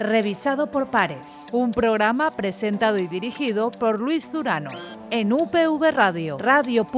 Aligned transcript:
revisado 0.00 0.70
por 0.70 0.90
pares. 0.90 1.44
Un 1.52 1.70
programa 1.70 2.30
presentado 2.30 2.98
y 2.98 3.06
dirigido 3.06 3.70
por 3.70 4.00
Luis 4.00 4.32
Durano 4.32 4.70
en 5.10 5.32
UPV 5.32 5.92
Radio, 5.94 6.38
radio.upv.es. 6.38 6.90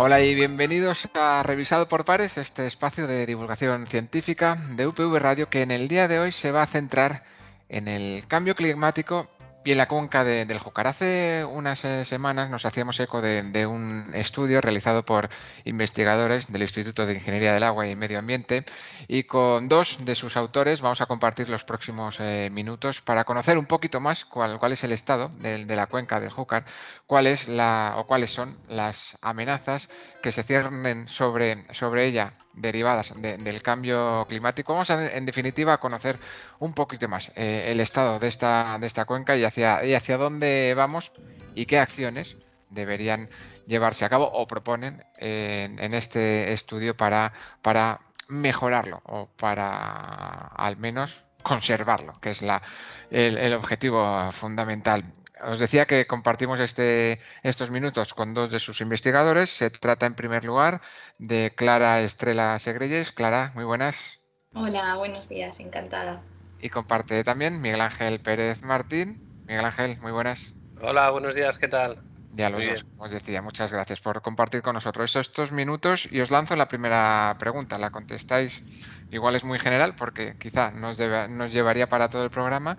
Hola 0.00 0.20
y 0.20 0.34
bienvenidos 0.34 1.08
a 1.14 1.42
Revisado 1.42 1.88
por 1.88 2.04
Pares, 2.04 2.38
este 2.38 2.68
espacio 2.68 3.08
de 3.08 3.26
divulgación 3.26 3.86
científica 3.88 4.56
de 4.76 4.86
UPV 4.86 5.16
Radio 5.18 5.48
que 5.48 5.62
en 5.62 5.72
el 5.72 5.88
día 5.88 6.06
de 6.06 6.20
hoy 6.20 6.30
se 6.30 6.52
va 6.52 6.62
a 6.62 6.66
centrar 6.66 7.24
en 7.68 7.88
el 7.88 8.24
cambio 8.28 8.54
climático 8.54 9.28
y 9.64 9.72
en 9.72 9.78
la 9.78 9.86
cuenca 9.86 10.24
del 10.24 10.58
Júcar. 10.58 10.86
Hace 10.86 11.44
unas 11.44 11.84
eh, 11.84 12.04
semanas 12.04 12.50
nos 12.50 12.64
hacíamos 12.64 12.98
eco 13.00 13.20
de, 13.20 13.66
un 13.66 14.12
estudio 14.14 14.60
realizado 14.60 15.04
por 15.04 15.28
investigadores 15.64 16.50
del 16.50 16.62
Instituto 16.62 17.06
de 17.06 17.14
Ingeniería 17.14 17.52
del 17.52 17.62
Agua 17.62 17.86
y 17.86 17.96
Medio 17.96 18.18
Ambiente 18.18 18.64
y 19.08 19.24
con 19.24 19.68
dos 19.68 20.04
de 20.04 20.14
sus 20.14 20.36
autores 20.36 20.80
vamos 20.80 21.00
a 21.00 21.06
compartir 21.06 21.48
los 21.48 21.64
próximos 21.64 22.16
eh, 22.20 22.48
minutos 22.52 23.00
para 23.00 23.24
conocer 23.24 23.58
un 23.58 23.66
poquito 23.66 24.00
más 24.00 24.24
cuál, 24.24 24.58
es 24.72 24.84
el 24.84 24.92
estado 24.92 25.28
de, 25.40 25.64
la 25.64 25.86
cuenca 25.86 26.20
del 26.20 26.30
Júcar, 26.30 26.64
cuál 27.06 27.26
es 27.26 27.48
la, 27.48 27.94
o 27.96 28.06
cuáles 28.06 28.32
son 28.32 28.58
las 28.68 29.18
amenazas 29.20 29.88
que 30.22 30.32
se 30.32 30.42
ciernen 30.42 31.08
sobre, 31.08 31.64
sobre 31.74 32.06
ella 32.06 32.32
derivadas 32.60 33.12
del 33.16 33.62
cambio 33.62 34.26
climático. 34.28 34.72
Vamos 34.72 34.90
a, 34.90 35.16
en 35.16 35.26
definitiva 35.26 35.74
a 35.74 35.80
conocer 35.80 36.18
un 36.58 36.74
poquito 36.74 37.08
más 37.08 37.32
eh, 37.36 37.66
el 37.68 37.80
estado 37.80 38.18
de 38.18 38.28
esta, 38.28 38.78
de 38.78 38.86
esta 38.86 39.04
cuenca 39.04 39.36
y 39.36 39.44
hacia, 39.44 39.84
y 39.84 39.94
hacia 39.94 40.16
dónde 40.16 40.74
vamos 40.76 41.12
y 41.54 41.66
qué 41.66 41.78
acciones 41.78 42.36
deberían 42.70 43.28
llevarse 43.66 44.04
a 44.04 44.08
cabo 44.08 44.30
o 44.32 44.46
proponen 44.46 45.04
en, 45.16 45.94
este 45.94 46.52
estudio 46.52 46.96
para, 46.96 47.32
para 47.62 48.00
mejorarlo 48.28 49.00
o 49.04 49.26
para 49.26 50.48
al 50.48 50.76
menos 50.78 51.24
conservarlo, 51.42 52.18
que 52.20 52.30
es 52.30 52.42
la, 52.42 52.62
el 53.10 53.54
objetivo 53.54 54.30
fundamental. 54.32 55.04
Os 55.42 55.58
decía 55.58 55.86
que 55.86 56.06
compartimos 56.06 56.60
este, 56.60 57.20
estos 57.42 57.70
minutos 57.70 58.14
con 58.14 58.34
dos 58.34 58.50
de 58.50 58.60
sus 58.60 58.80
investigadores. 58.80 59.50
Se 59.50 59.70
trata 59.70 60.06
en 60.06 60.14
primer 60.14 60.44
lugar 60.44 60.80
de 61.18 61.52
Clara 61.54 62.00
Estrella 62.00 62.58
Segreyes. 62.58 63.12
Clara, 63.12 63.52
muy 63.54 63.64
buenas. 63.64 64.20
Hola, 64.54 64.94
buenos 64.96 65.28
días, 65.28 65.60
encantada. 65.60 66.20
Y 66.60 66.70
comparte 66.70 67.22
también 67.22 67.60
Miguel 67.60 67.80
Ángel 67.80 68.20
Pérez 68.20 68.62
Martín. 68.62 69.22
Miguel 69.46 69.64
Ángel, 69.64 69.98
muy 70.00 70.12
buenas. 70.12 70.54
Hola, 70.80 71.10
buenos 71.10 71.34
días, 71.34 71.56
¿qué 71.58 71.68
tal? 71.68 72.02
Ya 72.30 72.50
los 72.50 72.64
dos, 72.64 72.86
os 72.98 73.10
decía, 73.10 73.42
muchas 73.42 73.72
gracias 73.72 74.00
por 74.00 74.22
compartir 74.22 74.62
con 74.62 74.74
nosotros 74.74 75.16
estos 75.16 75.50
minutos 75.50 76.08
y 76.12 76.20
os 76.20 76.30
lanzo 76.30 76.54
la 76.54 76.68
primera 76.68 77.34
pregunta. 77.38 77.78
La 77.78 77.90
contestáis, 77.90 78.62
igual 79.10 79.34
es 79.34 79.44
muy 79.44 79.58
general 79.58 79.94
porque 79.96 80.36
quizá 80.38 80.70
nos, 80.70 80.98
nos 81.30 81.52
llevaría 81.52 81.88
para 81.88 82.10
todo 82.10 82.24
el 82.24 82.30
programa, 82.30 82.78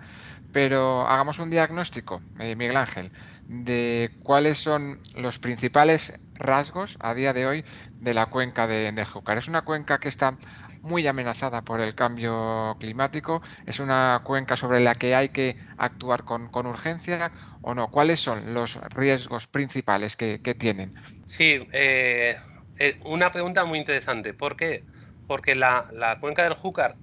pero 0.52 1.06
hagamos 1.06 1.38
un 1.38 1.50
diagnóstico, 1.50 2.22
eh, 2.38 2.56
Miguel 2.56 2.76
Ángel, 2.76 3.12
de 3.46 4.10
cuáles 4.22 4.58
son 4.58 5.00
los 5.14 5.38
principales 5.38 6.12
rasgos 6.34 6.96
a 7.00 7.14
día 7.14 7.32
de 7.32 7.46
hoy 7.46 7.64
de 7.98 8.14
la 8.14 8.26
cuenca 8.26 8.66
de, 8.66 9.04
Júcar. 9.04 9.38
Es 9.38 9.48
una 9.48 9.62
cuenca 9.62 9.98
que 9.98 10.08
está 10.08 10.38
muy 10.82 11.06
amenazada 11.06 11.62
por 11.62 11.80
el 11.80 11.94
cambio 11.94 12.76
climático, 12.80 13.42
es 13.66 13.80
una 13.80 14.22
cuenca 14.24 14.56
sobre 14.56 14.80
la 14.80 14.94
que 14.94 15.14
hay 15.14 15.28
que 15.28 15.56
actuar 15.76 16.24
con, 16.24 16.48
urgencia 16.66 17.32
o 17.60 17.74
no. 17.74 17.88
¿Cuáles 17.88 18.20
son 18.20 18.54
los 18.54 18.76
riesgos 18.94 19.46
principales 19.46 20.16
que, 20.16 20.38
tienen? 20.58 20.94
Sí, 21.26 21.68
eh, 21.72 22.38
eh, 22.78 22.98
una 23.04 23.30
pregunta 23.30 23.64
muy 23.64 23.78
interesante. 23.78 24.32
¿Por 24.32 24.56
qué? 24.56 24.84
Porque 25.26 25.54
la 25.54 26.16
cuenca 26.20 26.42
del 26.42 26.54
Júcar, 26.54 26.96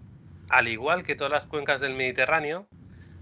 al 0.50 0.68
igual 0.68 1.04
que 1.04 1.16
todas 1.16 1.32
las 1.32 1.46
cuencas 1.46 1.80
del 1.80 1.94
Mediterráneo, 1.94 2.68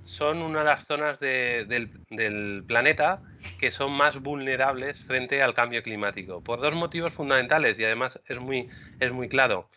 son 0.06 0.42
una 0.42 0.60
de 0.60 0.66
las 0.66 0.86
zonas 0.86 1.20
del, 1.20 2.64
planeta 2.68 3.20
que 3.60 3.72
son 3.72 3.92
más 3.92 4.20
vulnerables 4.22 5.04
frente 5.06 5.42
al 5.42 5.54
cambio 5.54 5.84
climático, 5.84 6.42
por 6.44 6.62
dos 6.62 6.74
motivos 6.74 7.14
fundamentales 7.14 7.78
y 7.78 7.84
además 7.84 8.20
es 8.28 8.40
muy, 8.40 8.70
es 9.00 9.12
muy 9.12 9.28
claro. 9.28 9.70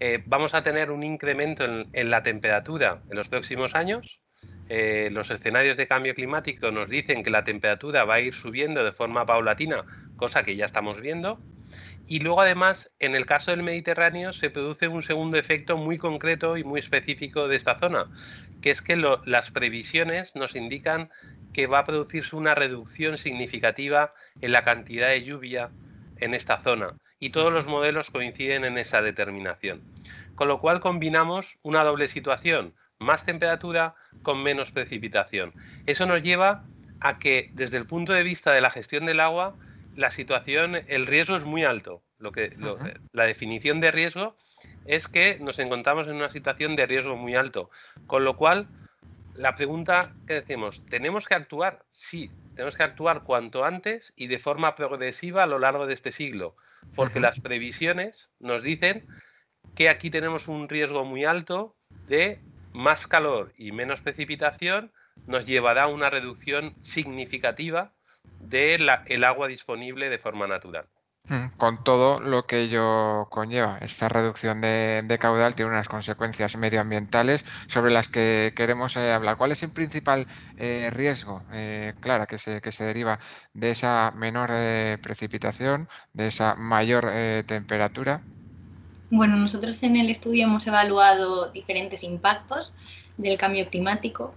Eh, 0.00 0.22
vamos 0.26 0.54
a 0.54 0.62
tener 0.62 0.90
un 0.90 1.02
incremento 1.02 1.64
en, 1.64 2.10
la 2.10 2.22
temperatura 2.22 3.02
en 3.10 3.16
los 3.16 3.28
próximos 3.28 3.74
años. 3.74 4.20
Eh, 4.68 5.08
los 5.12 5.30
escenarios 5.30 5.76
de 5.76 5.86
cambio 5.86 6.14
climático 6.14 6.70
nos 6.70 6.90
dicen 6.90 7.22
que 7.22 7.30
la 7.30 7.44
temperatura 7.44 8.04
va 8.04 8.14
a 8.14 8.20
ir 8.20 8.34
subiendo 8.34 8.84
de 8.84 8.92
forma 8.92 9.24
paulatina, 9.24 9.84
cosa 10.16 10.42
que 10.42 10.56
ya 10.56 10.66
estamos 10.66 11.00
viendo. 11.00 11.38
Y 12.08 12.20
luego 12.20 12.40
además, 12.40 12.90
en 13.00 13.16
el 13.16 13.26
caso 13.26 13.50
del 13.50 13.64
Mediterráneo, 13.64 14.32
se 14.32 14.50
produce 14.50 14.86
un 14.86 15.02
segundo 15.02 15.38
efecto 15.38 15.76
muy 15.76 15.98
concreto 15.98 16.56
y 16.56 16.62
muy 16.62 16.78
específico 16.78 17.48
de 17.48 17.56
esta 17.56 17.78
zona, 17.78 18.06
que 18.62 18.70
es 18.70 18.80
que 18.80 18.96
las 18.96 19.50
previsiones 19.50 20.34
nos 20.36 20.54
indican 20.54 21.10
que 21.52 21.66
va 21.66 21.80
a 21.80 21.84
producirse 21.84 22.36
una 22.36 22.54
reducción 22.54 23.18
significativa 23.18 24.14
en 24.40 24.52
la 24.52 24.62
cantidad 24.62 25.08
de 25.08 25.24
lluvia 25.24 25.70
en 26.18 26.34
esta 26.34 26.58
zona. 26.58 26.94
Y 27.18 27.30
todos 27.30 27.52
los 27.52 27.66
modelos 27.66 28.10
coinciden 28.10 28.64
en 28.64 28.78
esa 28.78 29.02
determinación. 29.02 29.80
Con 30.36 30.48
lo 30.48 30.60
cual 30.60 30.80
combinamos 30.80 31.58
una 31.62 31.82
doble 31.82 32.08
situación, 32.08 32.74
más 32.98 33.24
temperatura 33.24 33.94
con 34.22 34.42
menos 34.42 34.70
precipitación. 34.70 35.52
Eso 35.86 36.06
nos 36.06 36.22
lleva 36.22 36.64
a 37.00 37.18
que 37.18 37.50
desde 37.54 37.78
el 37.78 37.86
punto 37.86 38.12
de 38.12 38.22
vista 38.22 38.52
de 38.52 38.60
la 38.60 38.70
gestión 38.70 39.06
del 39.06 39.20
agua, 39.20 39.56
la 39.96 40.10
situación, 40.10 40.76
el 40.86 41.06
riesgo 41.06 41.36
es 41.36 41.44
muy 41.44 41.64
alto. 41.64 42.02
Lo 42.18 42.32
que, 42.32 42.54
la 43.12 43.24
definición 43.24 43.80
de 43.80 43.90
riesgo 43.90 44.36
es 44.86 45.08
que 45.08 45.38
nos 45.40 45.58
encontramos 45.58 46.06
en 46.06 46.16
una 46.16 46.30
situación 46.30 46.76
de 46.76 46.86
riesgo 46.86 47.16
muy 47.16 47.34
alto. 47.34 47.70
Con 48.06 48.24
lo 48.24 48.36
cual, 48.36 48.68
la 49.34 49.56
pregunta 49.56 49.98
que 50.26 50.34
decimos, 50.34 50.84
¿tenemos 50.86 51.26
que 51.26 51.34
actuar? 51.34 51.84
Sí, 51.90 52.30
tenemos 52.54 52.76
que 52.76 52.84
actuar 52.84 53.22
cuanto 53.22 53.64
antes 53.64 54.12
y 54.16 54.28
de 54.28 54.38
forma 54.38 54.76
progresiva 54.76 55.42
a 55.42 55.46
lo 55.46 55.58
largo 55.58 55.86
de 55.86 55.94
este 55.94 56.12
siglo, 56.12 56.56
porque 56.94 57.20
las 57.20 57.40
previsiones 57.40 58.28
nos 58.38 58.62
dicen 58.62 59.06
que 59.74 59.88
aquí 59.88 60.10
tenemos 60.10 60.48
un 60.48 60.68
riesgo 60.68 61.04
muy 61.04 61.24
alto 61.24 61.76
de 62.08 62.40
más 62.72 63.06
calor 63.06 63.52
y 63.56 63.72
menos 63.72 64.00
precipitación 64.00 64.92
nos 65.26 65.46
llevará 65.46 65.84
a 65.84 65.88
una 65.88 66.10
reducción 66.10 66.74
significativa 66.82 67.92
del 68.48 68.88
el 69.06 69.24
agua 69.24 69.48
disponible 69.48 70.08
de 70.08 70.18
forma 70.18 70.46
natural. 70.46 70.86
Mm, 71.28 71.56
con 71.56 71.82
todo 71.82 72.20
lo 72.20 72.46
que 72.46 72.60
ello 72.60 73.26
conlleva. 73.30 73.78
Esta 73.78 74.08
reducción 74.08 74.60
de, 74.60 75.18
caudal 75.20 75.56
tiene 75.56 75.72
unas 75.72 75.88
consecuencias 75.88 76.56
medioambientales 76.56 77.44
sobre 77.66 77.90
las 77.90 78.06
que 78.06 78.52
queremos 78.56 78.96
eh, 78.96 79.10
hablar. 79.12 79.36
¿Cuál 79.36 79.50
es 79.50 79.62
el 79.64 79.72
principal 79.72 80.28
eh, 80.56 80.88
riesgo, 80.92 81.42
eh, 81.52 81.94
Clara, 82.00 82.26
que 82.26 82.38
se, 82.38 82.60
que 82.60 82.70
se 82.70 82.84
deriva 82.84 83.18
de 83.54 83.72
esa 83.72 84.12
menor 84.14 84.50
precipitación, 85.00 85.88
de 86.12 86.28
esa 86.28 86.54
mayor 86.54 87.10
temperatura? 87.46 88.22
Bueno, 89.10 89.36
nosotros 89.36 89.82
en 89.82 89.96
el 89.96 90.10
estudio 90.10 90.44
hemos 90.44 90.66
evaluado 90.66 91.50
diferentes 91.50 92.04
impactos 92.04 92.72
del 93.16 93.36
cambio 93.36 93.68
climático 93.68 94.34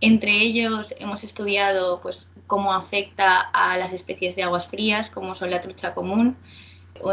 entre 0.00 0.32
ellos 0.32 0.94
hemos 0.98 1.24
estudiado 1.24 2.00
pues, 2.00 2.30
cómo 2.46 2.72
afecta 2.74 3.40
a 3.40 3.76
las 3.78 3.92
especies 3.92 4.36
de 4.36 4.42
aguas 4.42 4.68
frías, 4.68 5.10
como 5.10 5.34
son 5.34 5.50
la 5.50 5.60
trucha 5.60 5.94
común, 5.94 6.36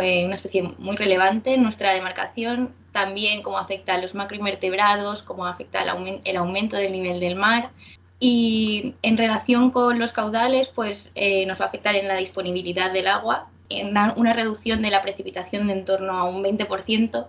eh, 0.01 0.25
una 0.25 0.35
especie 0.35 0.63
muy 0.77 0.95
relevante 0.95 1.53
en 1.53 1.63
nuestra 1.63 1.93
demarcación, 1.93 2.73
también 2.91 3.41
cómo 3.41 3.57
afecta 3.57 3.95
a 3.95 3.97
los 3.97 4.15
macroinvertebrados, 4.15 5.23
cómo 5.23 5.45
afecta 5.45 5.81
el, 5.81 6.37
aumento 6.37 6.77
del 6.77 6.91
nivel 6.91 7.19
del 7.19 7.35
mar. 7.35 7.71
Y 8.19 8.95
en 9.01 9.17
relación 9.17 9.71
con 9.71 9.99
los 9.99 10.13
caudales, 10.13 10.69
pues 10.69 11.11
eh, 11.15 11.45
nos 11.45 11.59
va 11.59 11.65
a 11.65 11.67
afectar 11.67 11.95
en 11.95 12.07
la 12.07 12.15
disponibilidad 12.15 12.91
del 12.93 13.07
agua, 13.07 13.49
en 13.69 13.89
una 14.15 14.33
reducción 14.33 14.81
de 14.81 14.91
la 14.91 15.01
precipitación 15.01 15.67
de 15.67 15.73
en 15.73 15.85
torno 15.85 16.17
a 16.17 16.23
un 16.25 16.43
20% 16.43 17.27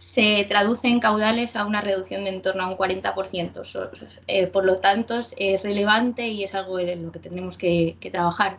se 0.00 0.46
traduce 0.48 0.88
en 0.88 0.98
caudales 0.98 1.54
a 1.56 1.66
una 1.66 1.82
reducción 1.82 2.24
de 2.24 2.30
en 2.30 2.40
torno 2.40 2.62
a 2.62 2.68
un 2.68 2.76
40%. 2.76 4.20
Eh, 4.26 4.46
por 4.46 4.64
lo 4.64 4.78
tanto, 4.78 5.20
es 5.36 5.62
relevante 5.62 6.26
y 6.26 6.42
es 6.42 6.54
algo 6.54 6.78
en 6.78 7.04
lo 7.04 7.12
que 7.12 7.18
tenemos 7.18 7.58
que, 7.58 7.96
trabajar. 8.10 8.58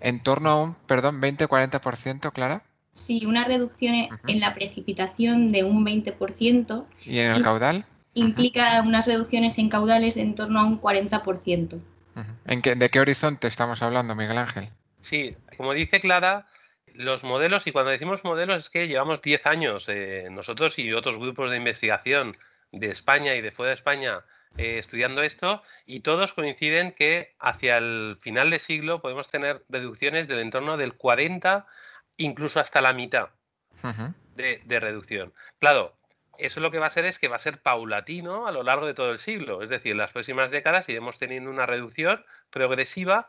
¿En 0.00 0.20
torno 0.20 0.50
a 0.50 0.62
un, 0.62 0.74
perdón, 0.86 1.22
20-40%, 1.22 2.30
Clara? 2.32 2.62
Sí, 2.92 3.24
una 3.24 3.44
reducción 3.44 3.94
en 4.28 4.40
la 4.40 4.52
precipitación 4.52 5.50
de 5.50 5.64
un 5.64 5.86
20%. 5.86 6.84
¿Y 7.06 7.18
en 7.18 7.32
el 7.32 7.42
caudal? 7.42 7.86
Implica 8.12 8.82
unas 8.82 9.06
reducciones 9.06 9.56
en 9.58 9.70
caudales 9.70 10.14
de 10.14 10.20
en 10.20 10.34
torno 10.34 10.60
a 10.60 10.64
un 10.64 10.78
40%. 10.78 11.80
¿En 12.44 12.60
qué, 12.60 12.74
¿De 12.74 12.90
qué 12.90 13.00
horizonte 13.00 13.48
estamos 13.48 13.82
hablando, 13.82 14.14
Miguel 14.14 14.36
Ángel? 14.36 14.68
Sí, 15.00 15.34
como 15.56 15.72
dice 15.72 16.00
Clara, 16.02 16.46
los 16.94 17.24
modelos, 17.24 17.66
y 17.66 17.72
cuando 17.72 17.90
decimos 17.90 18.24
modelos 18.24 18.64
es 18.64 18.70
que 18.70 18.88
llevamos 18.88 19.20
10 19.20 19.46
años, 19.46 19.84
eh, 19.88 20.28
nosotros 20.30 20.78
y 20.78 20.92
otros 20.92 21.18
grupos 21.18 21.50
de 21.50 21.56
investigación 21.56 22.36
de 22.72 22.90
España 22.90 23.34
y 23.34 23.40
de 23.40 23.52
fuera 23.52 23.70
de 23.70 23.76
España 23.76 24.24
eh, 24.56 24.78
estudiando 24.78 25.22
esto, 25.22 25.62
y 25.84 26.00
todos 26.00 26.32
coinciden 26.32 26.92
que 26.92 27.34
hacia 27.40 27.78
el 27.78 28.18
final 28.20 28.50
de 28.50 28.60
siglo 28.60 29.02
podemos 29.02 29.28
tener 29.28 29.64
reducciones 29.68 30.28
del 30.28 30.38
entorno 30.38 30.76
del 30.76 30.94
40, 30.94 31.66
incluso 32.16 32.60
hasta 32.60 32.80
la 32.80 32.92
mitad. 32.92 33.30
de, 34.36 34.80
reducción. 34.80 35.32
Claro, 35.58 35.96
eso 36.38 36.60
lo 36.60 36.70
que 36.70 36.78
va 36.78 36.86
a 36.86 36.88
hacer 36.88 37.04
es 37.04 37.18
que 37.18 37.28
va 37.28 37.36
a 37.36 37.40
ser 37.40 37.60
paulatino 37.62 38.46
a 38.46 38.52
lo 38.52 38.62
largo 38.62 38.86
de 38.86 38.94
todo 38.94 39.12
el 39.12 39.18
siglo. 39.18 39.62
Es 39.62 39.68
decir, 39.68 39.92
en 39.92 39.98
las 39.98 40.12
próximas 40.12 40.50
décadas 40.50 40.88
iremos 40.88 41.18
teniendo 41.18 41.50
una 41.50 41.66
reducción 41.66 42.24
progresiva 42.50 43.28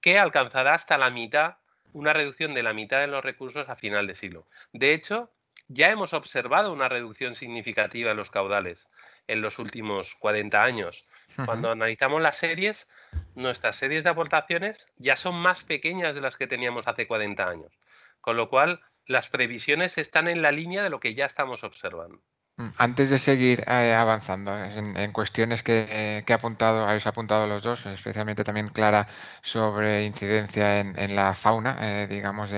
que 0.00 0.18
alcanzará 0.18 0.74
hasta 0.74 0.98
la 0.98 1.10
mitad, 1.10 1.56
una 1.94 2.12
reducción 2.12 2.52
de 2.52 2.62
la 2.62 2.74
mitad 2.74 3.00
de 3.00 3.06
los 3.06 3.24
recursos 3.24 3.68
a 3.70 3.76
final 3.76 4.06
de 4.06 4.14
siglo. 4.14 4.46
De 4.72 4.92
hecho, 4.92 5.30
ya 5.68 5.86
hemos 5.86 6.12
observado 6.12 6.72
una 6.72 6.90
reducción 6.90 7.34
significativa 7.34 8.10
en 8.10 8.18
los 8.18 8.30
caudales 8.30 8.86
en 9.26 9.40
los 9.40 9.58
últimos 9.58 10.14
40 10.16 10.62
años. 10.62 11.06
Cuando 11.46 11.70
analizamos 11.70 12.20
las 12.20 12.36
series, 12.36 12.86
nuestras 13.34 13.76
series 13.76 14.04
de 14.04 14.10
aportaciones 14.10 14.86
ya 14.96 15.16
son 15.16 15.36
más 15.36 15.62
pequeñas 15.64 16.14
de 16.14 16.20
las 16.20 16.36
que 16.36 16.46
teníamos 16.46 16.86
hace 16.86 17.06
40 17.06 17.48
años. 17.48 17.72
Con 18.20 18.36
lo 18.36 18.50
cual, 18.50 18.82
las 19.06 19.28
previsiones 19.28 19.96
están 19.96 20.28
en 20.28 20.42
la 20.42 20.52
línea 20.52 20.82
de 20.82 20.90
lo 20.90 21.00
que 21.00 21.14
ya 21.14 21.26
estamos 21.26 21.64
observando. 21.64 22.20
Mm, 22.56 22.68
antes 22.78 23.10
de 23.10 23.18
seguir 23.18 23.64
eh, 23.66 23.94
avanzando 23.98 24.56
en, 24.56 25.12
cuestiones 25.12 25.62
que, 25.62 26.24
apuntado, 26.32 26.86
habéis 26.88 27.06
apuntado 27.06 27.46
los 27.48 27.62
dos, 27.62 27.84
especialmente 27.86 28.44
también 28.44 28.68
Clara 28.68 29.08
sobre 29.42 30.04
incidencia 30.04 30.78
en, 30.80 31.16
la 31.16 31.34
fauna, 31.34 31.78
eh, 31.80 32.06
digamos, 32.08 32.50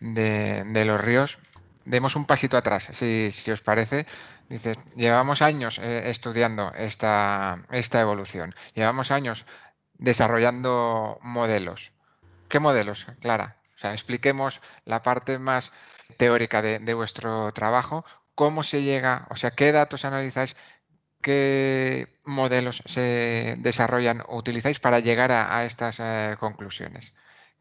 de, 0.00 0.84
los 0.84 1.00
ríos, 1.00 1.38
demos 1.84 2.16
un 2.16 2.26
pasito 2.26 2.56
atrás, 2.56 2.88
si, 2.92 3.32
os 3.50 3.60
parece. 3.60 4.06
Dices, 4.48 4.78
llevamos 4.94 5.42
años 5.42 5.78
eh, 5.82 6.10
estudiando 6.10 6.72
esta 6.74 7.66
evolución, 8.00 8.54
llevamos 8.74 9.10
años 9.10 9.44
desarrollando 9.98 11.18
modelos. 11.22 11.92
¿Qué 12.48 12.60
modelos, 12.60 13.06
Clara? 13.20 13.56
O 13.76 13.78
sea, 13.78 13.92
expliquemos 13.92 14.60
la 14.84 15.02
parte 15.02 15.38
más 15.38 15.72
teórica 16.16 16.62
de, 16.62 16.94
vuestro 16.94 17.52
trabajo, 17.52 18.04
cómo 18.36 18.62
se 18.62 18.82
llega, 18.82 19.26
o 19.30 19.36
sea, 19.36 19.50
qué 19.50 19.72
datos 19.72 20.04
analizáis, 20.04 20.54
qué 21.20 22.06
modelos 22.24 22.82
se 22.86 23.56
desarrollan 23.58 24.22
o 24.28 24.36
utilizáis 24.36 24.78
para 24.78 25.00
llegar 25.00 25.32
a, 25.32 25.64
estas 25.64 25.96
eh, 25.98 26.36
conclusiones. 26.38 27.14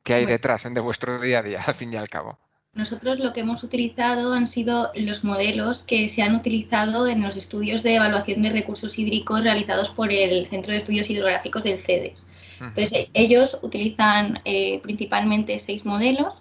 ¿Qué 0.03 0.13
hay 0.13 0.25
detrás 0.27 0.63
de 0.71 0.79
vuestro 0.81 1.19
día 1.19 1.39
a 1.39 1.41
día, 1.41 1.63
al 1.65 1.73
fin 1.73 1.91
y 1.91 1.95
al 1.95 2.09
cabo? 2.09 2.37
Nosotros 2.73 3.19
lo 3.19 3.31
que 3.31 3.39
hemos 3.39 3.63
utilizado 3.63 4.33
han 4.33 4.49
sido 4.49 4.91
los 4.95 5.23
modelos 5.23 5.81
que 5.81 6.09
se 6.09 6.21
han 6.21 6.35
utilizado 6.35 7.07
en 7.07 7.23
los 7.23 7.37
estudios 7.37 7.81
de 7.81 7.95
evaluación 7.95 8.41
de 8.41 8.49
recursos 8.49 8.99
hídricos 8.99 9.43
realizados 9.43 9.89
por 9.89 10.11
el 10.11 10.45
Centro 10.45 10.73
de 10.73 10.79
Estudios 10.79 11.09
Hidrográficos 11.09 11.63
del 11.63 11.79
CEDES. 11.79 12.27
Entonces, 12.59 13.07
ellos 13.13 13.57
utilizan 13.61 14.41
eh, 14.43 14.81
principalmente 14.83 15.57
seis 15.57 15.85
modelos 15.85 16.33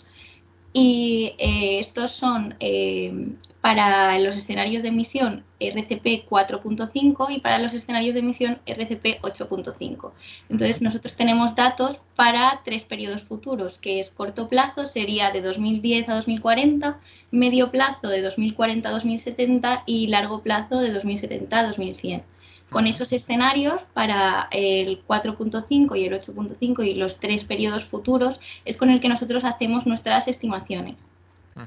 y 0.77 1.35
eh, 1.39 1.79
estos 1.79 2.11
son 2.11 2.57
eh, 2.59 3.29
para 3.61 4.19
los 4.19 4.37
escenarios 4.37 4.83
de 4.83 4.89
emisión 4.89 5.45
RCP 5.61 6.29
4.5 6.29 7.29
y 7.31 7.39
para 7.39 7.61
los 7.61 7.73
escenarios 7.73 8.13
de 8.13 8.21
emisión 8.21 8.59
RCP 8.67 9.23
8.5. 9.23 10.11
Entonces 10.51 10.83
nosotros 10.83 11.15
tenemos 11.15 11.55
datos 11.55 12.01
para 12.17 12.61
tres 12.65 12.85
periodos 12.85 13.23
futuros, 13.23 13.79
que 13.79 14.01
es 14.01 14.11
corto 14.11 14.49
plazo, 14.49 14.85
sería 14.85 15.31
de 15.31 15.43
2010 15.43 16.09
a 16.09 16.15
2040, 16.17 16.99
medio 17.31 17.71
plazo 17.71 18.09
de 18.09 18.21
2040 18.21 18.89
a 18.89 18.93
2070 18.93 19.85
y 19.87 20.09
largo 20.09 20.43
plazo 20.43 20.81
de 20.81 20.93
2070 20.93 21.57
a 21.57 21.63
2100 21.67 22.34
con 22.75 22.89
esos 22.89 23.13
escenarios 23.13 23.83
para 23.95 24.49
el 24.51 25.07
4.5 25.07 25.97
y 25.97 26.07
el 26.07 26.13
8.5 26.13 26.85
y 26.85 26.95
los 26.95 27.21
tres 27.21 27.45
periodos 27.45 27.85
futuros 27.85 28.41
es 28.65 28.77
con 28.77 28.91
el 28.91 29.01
que 29.01 29.09
nosotros 29.09 29.45
hacemos 29.45 29.87
nuestras 29.87 30.27
estimaciones. 30.27 30.97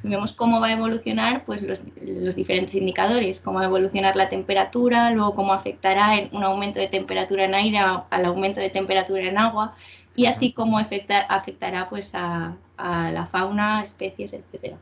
Vemos 0.03 0.33
cómo 0.33 0.59
va 0.59 0.67
a 0.67 0.73
evolucionar 0.73 1.45
pues, 1.45 1.61
los, 1.61 2.35
diferentes 2.35 2.75
indicadores, 2.75 3.39
cómo 3.39 3.59
va 3.59 3.63
a 3.63 3.67
evolucionar 3.67 4.17
la 4.17 4.27
temperatura, 4.27 5.11
luego 5.11 5.33
cómo 5.33 5.53
afectará 5.53 6.11
un 6.33 6.43
aumento 6.43 6.81
de 6.81 6.87
temperatura 6.87 7.45
en 7.45 7.55
aire 7.55 7.77
al 7.77 8.25
aumento 8.25 8.59
de 8.59 8.69
temperatura 8.69 9.23
en 9.23 9.37
agua 9.37 9.75
y 10.13 10.25
así 10.25 10.51
cómo 10.51 10.77
afectará 10.77 11.87
pues, 11.89 12.09
a, 12.11 12.53
la 12.77 13.27
fauna, 13.31 13.81
especies, 13.81 14.33
etcétera. 14.33 14.75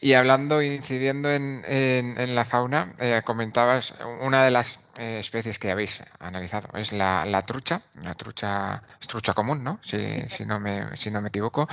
Y 0.00 0.14
hablando, 0.14 0.62
incidiendo 0.62 1.30
en, 1.30 2.34
la 2.34 2.44
fauna, 2.44 2.94
eh, 2.98 3.22
comentabas 3.24 3.94
una 4.20 4.44
de 4.44 4.50
las 4.50 4.78
eh, 4.98 5.18
especies 5.20 5.58
que 5.58 5.70
habéis 5.70 6.02
analizado 6.18 6.68
es 6.74 6.92
la, 6.92 7.42
trucha, 7.46 7.82
la 8.02 8.14
trucha, 8.14 8.82
trucha 9.06 9.32
común, 9.32 9.64
¿no? 9.64 9.80
Si, 9.82 10.04
si, 10.28 10.44
no 10.44 10.60
me, 10.60 10.96
si 10.96 11.10
no 11.10 11.20
me 11.20 11.28
equivoco. 11.28 11.66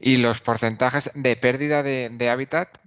Y 0.00 0.16
los 0.16 0.40
porcentajes 0.40 1.10
de 1.14 1.36
pérdida 1.36 1.82
de, 1.82 2.30
hábitat 2.30 2.78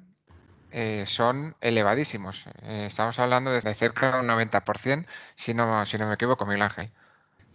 eh, 0.72 1.06
son 1.08 1.56
elevadísimos. 1.62 2.46
estamos 2.64 3.20
hablando 3.20 3.52
de 3.52 3.76
cerca 3.76 4.12
de 4.12 4.20
un 4.22 4.28
90%, 4.28 5.06
si 5.36 5.54
no, 5.54 5.86
si 5.86 5.98
no 6.00 6.08
me 6.08 6.16
equivoco, 6.16 6.46
Miguel 6.46 6.64
Ángel. 6.64 6.92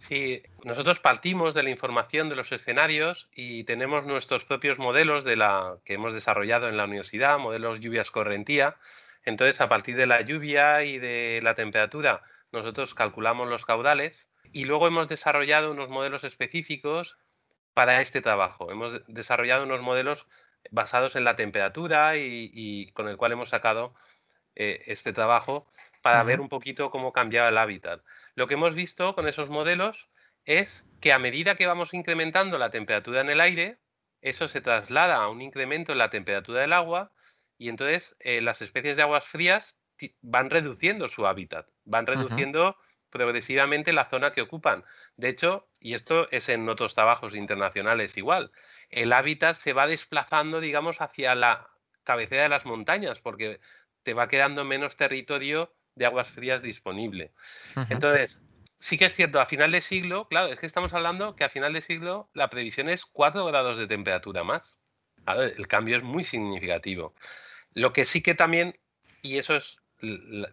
Sí, 0.07 0.43
nosotros 0.63 0.99
partimos 0.99 1.55
de 1.55 1.63
la 1.63 1.71
información 1.71 2.29
de 2.29 2.35
los 2.35 2.51
escenarios 2.51 3.27
y 3.33 3.63
tenemos 3.63 4.05
nuestros 4.05 4.43
propios 4.45 4.77
modelos 4.77 5.23
de 5.23 5.35
la 5.35 5.77
que 5.83 5.95
hemos 5.95 6.13
desarrollado 6.13 6.69
en 6.69 6.77
la 6.77 6.83
universidad, 6.83 7.39
modelos 7.39 7.79
lluvias 7.79 8.11
correntía. 8.11 8.75
Entonces, 9.23 9.59
a 9.61 9.67
partir 9.67 9.95
de 9.95 10.05
la 10.05 10.21
lluvia 10.21 10.83
y 10.83 10.99
de 10.99 11.39
la 11.41 11.55
temperatura, 11.55 12.21
nosotros 12.51 12.93
calculamos 12.93 13.49
los 13.49 13.65
caudales 13.65 14.27
y 14.53 14.65
luego 14.65 14.87
hemos 14.87 15.07
desarrollado 15.07 15.71
unos 15.71 15.89
modelos 15.89 16.23
específicos 16.23 17.17
para 17.73 17.99
este 18.01 18.21
trabajo. 18.21 18.71
Hemos 18.71 19.01
desarrollado 19.07 19.63
unos 19.63 19.81
modelos 19.81 20.27
basados 20.69 21.15
en 21.15 21.23
la 21.23 21.35
temperatura 21.35 22.15
y, 22.15 22.91
con 22.93 23.07
el 23.07 23.17
cual 23.17 23.31
hemos 23.31 23.49
sacado 23.49 23.95
eh, 24.53 24.83
este 24.85 25.13
trabajo 25.13 25.65
para 26.05 26.23
ver 26.23 26.39
un 26.39 26.49
poquito 26.49 26.91
cómo 26.91 27.11
cambiaba 27.11 27.49
el 27.49 27.57
hábitat. 27.57 27.99
Lo 28.35 28.45
que 28.45 28.53
hemos 28.53 28.75
visto 28.75 29.15
con 29.15 29.27
esos 29.27 29.49
modelos 29.49 30.07
es 30.45 30.85
que 31.01 31.11
a 31.11 31.17
medida 31.17 31.55
que 31.55 31.65
vamos 31.65 31.95
incrementando 31.95 32.59
la 32.59 32.69
temperatura 32.69 33.21
en 33.21 33.31
el 33.31 33.41
aire, 33.41 33.79
eso 34.21 34.47
se 34.47 34.61
traslada 34.61 35.15
a 35.15 35.29
un 35.29 35.41
incremento 35.41 35.93
en 35.93 35.97
la 35.97 36.11
temperatura 36.11 36.61
del 36.61 36.73
agua 36.73 37.11
y 37.57 37.69
entonces 37.69 38.15
eh, 38.19 38.39
las 38.41 38.61
especies 38.61 38.95
de 38.97 39.01
aguas 39.01 39.25
frías 39.25 39.79
van 40.21 40.51
reduciendo 40.51 41.09
su 41.09 41.25
hábitat, 41.25 41.67
van 41.85 42.05
reduciendo 42.05 42.77
progresivamente 43.09 43.91
la 43.91 44.07
zona 44.07 44.31
que 44.31 44.43
ocupan. 44.43 44.83
De 45.17 45.29
hecho, 45.29 45.67
y 45.79 45.95
esto 45.95 46.29
es 46.29 46.49
en 46.49 46.69
otros 46.69 46.93
trabajos 46.93 47.33
internacionales 47.33 48.15
igual, 48.15 48.51
el 48.91 49.11
hábitat 49.11 49.55
se 49.55 49.73
va 49.73 49.87
desplazando, 49.87 50.59
digamos, 50.59 51.01
hacia 51.01 51.33
la 51.33 51.67
cabecera 52.03 52.43
de 52.43 52.49
las 52.49 52.67
montañas, 52.67 53.19
porque 53.21 53.59
te 54.03 54.13
va 54.13 54.27
quedando 54.27 54.65
menos 54.65 54.97
territorio 54.97 55.73
de 55.95 56.05
aguas 56.05 56.29
frías 56.29 56.61
disponible. 56.61 57.31
Entonces, 57.89 58.39
sí 58.79 58.97
que 58.97 59.05
es 59.05 59.15
cierto, 59.15 59.39
a 59.39 59.45
final 59.45 59.71
de 59.71 59.81
siglo, 59.81 60.27
claro, 60.27 60.47
es 60.47 60.59
que 60.59 60.65
estamos 60.65 60.93
hablando 60.93 61.35
que 61.35 61.43
a 61.43 61.49
final 61.49 61.73
de 61.73 61.81
siglo 61.81 62.29
la 62.33 62.49
previsión 62.49 62.89
es 62.89 63.05
4 63.05 63.45
grados 63.45 63.77
de 63.77 63.87
temperatura 63.87 64.43
más. 64.43 64.77
el 65.27 65.67
cambio 65.67 65.97
es 65.97 66.03
muy 66.03 66.23
significativo. 66.23 67.13
Lo 67.73 67.93
que 67.93 68.05
sí 68.05 68.21
que 68.21 68.35
también, 68.35 68.77
y 69.21 69.37
eso 69.37 69.55
es, 69.55 69.77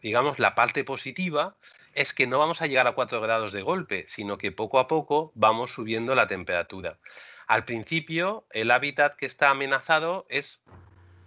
digamos, 0.03 0.39
la 0.39 0.55
parte 0.55 0.83
positiva, 0.85 1.57
es 1.95 2.15
que 2.15 2.27
no 2.27 2.39
vamos 2.39 2.63
a 2.63 2.67
llegar 2.67 2.87
a 2.87 2.93
4 2.93 3.21
grados 3.21 3.53
de 3.53 3.63
golpe, 3.63 4.07
sino 4.09 4.39
que 4.39 4.51
poco 4.51 4.79
a 4.79 4.89
poco 4.89 5.33
vamos 5.35 5.73
subiendo 5.73 6.15
la 6.15 6.27
temperatura. 6.27 6.99
Al 7.47 7.65
principio, 7.65 8.47
el 8.51 8.71
hábitat 8.71 9.15
que 9.15 9.27
está 9.27 9.51
amenazado 9.51 10.27
es 10.31 10.59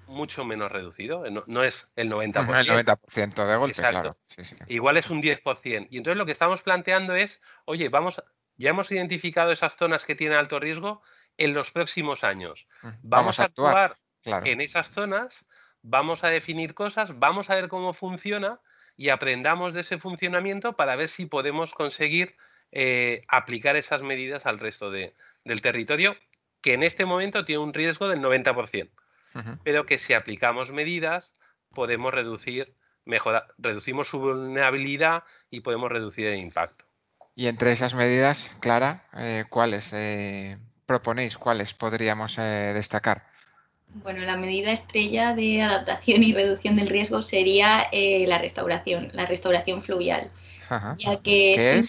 mucho 0.08 0.46
menos 0.46 0.72
reducido, 0.72 1.24
no, 1.48 1.64
es 1.64 1.88
el 1.96 2.10
90%. 2.10 2.60
El 2.60 2.86
90% 2.86 3.48
de 3.48 3.56
golpe, 3.58 3.82
claro. 3.82 4.18
Igual 4.68 4.98
es 4.98 5.10
un 5.10 5.22
10%. 5.22 5.88
Y 5.90 5.98
entonces 5.98 6.18
lo 6.18 6.26
que 6.26 6.32
estamos 6.32 6.62
planteando 6.62 7.16
es, 7.16 7.42
oye, 7.66 7.90
vamos, 7.90 8.22
ya 8.58 8.70
hemos 8.70 8.92
identificado 8.92 9.52
esas 9.52 9.76
zonas 9.76 10.06
que 10.06 10.16
tienen 10.16 10.38
alto 10.38 10.60
riesgo 10.60 11.02
en 11.38 11.54
los 11.54 11.72
próximos 11.72 12.24
años. 12.24 12.68
Vamos, 13.02 13.40
a 13.40 13.46
actuar, 13.46 13.98
en 14.24 14.62
esas 14.62 14.90
zonas, 14.90 15.46
vamos 15.82 16.24
a 16.24 16.30
definir 16.30 16.74
cosas, 16.74 17.18
vamos 17.20 17.50
a 17.50 17.56
ver 17.56 17.68
cómo 17.68 17.94
funciona 17.94 18.60
y 18.98 19.10
aprendamos 19.10 19.74
de 19.74 19.82
ese 19.82 19.98
funcionamiento 19.98 20.74
para 20.74 20.96
ver 20.96 21.10
si 21.10 21.26
podemos 21.26 21.74
conseguir 21.74 22.36
eh, 22.72 23.24
aplicar 23.28 23.76
esas 23.76 24.02
medidas 24.02 24.46
al 24.46 24.60
resto 24.60 24.90
de, 24.90 25.14
del 25.44 25.62
territorio, 25.62 26.16
que 26.62 26.74
en 26.74 26.84
este 26.84 27.06
momento 27.06 27.46
tiene 27.46 27.62
un 27.62 27.74
riesgo 27.74 28.08
del 28.08 28.22
90% 28.22 28.90
pero 29.64 29.86
que 29.86 29.98
si 29.98 30.14
aplicamos 30.14 30.72
medidas 30.72 31.38
podemos 31.74 32.14
reducir, 32.14 32.74
mejorar, 33.06 33.48
reducimos 33.58 34.08
su 34.08 34.20
vulnerabilidad 34.20 35.24
y 35.50 35.62
podemos 35.62 35.92
reducir 35.92 36.28
el 36.28 36.40
impacto. 36.40 36.86
Y 37.36 37.48
entre 37.48 37.74
esas 37.74 37.94
medidas, 37.94 38.56
Clara, 38.62 39.04
eh, 39.18 39.44
¿cuáles 39.50 39.92
eh, 39.92 40.58
proponéis? 40.86 41.38
¿Cuáles 41.38 41.74
podríamos 41.74 42.38
eh, 42.38 42.72
destacar? 42.74 43.24
Bueno, 43.96 44.22
la 44.22 44.38
medida 44.38 44.72
estrella 44.72 45.36
de 45.36 45.62
adaptación 45.62 46.24
y 46.24 46.34
reducción 46.34 46.76
del 46.76 46.88
riesgo 46.88 47.22
sería 47.22 47.88
la 47.92 48.38
restauración, 48.38 49.10
la 49.14 49.26
restauración 49.26 49.82
fluvial. 49.82 50.32
ya 50.98 51.22
que 51.22 51.84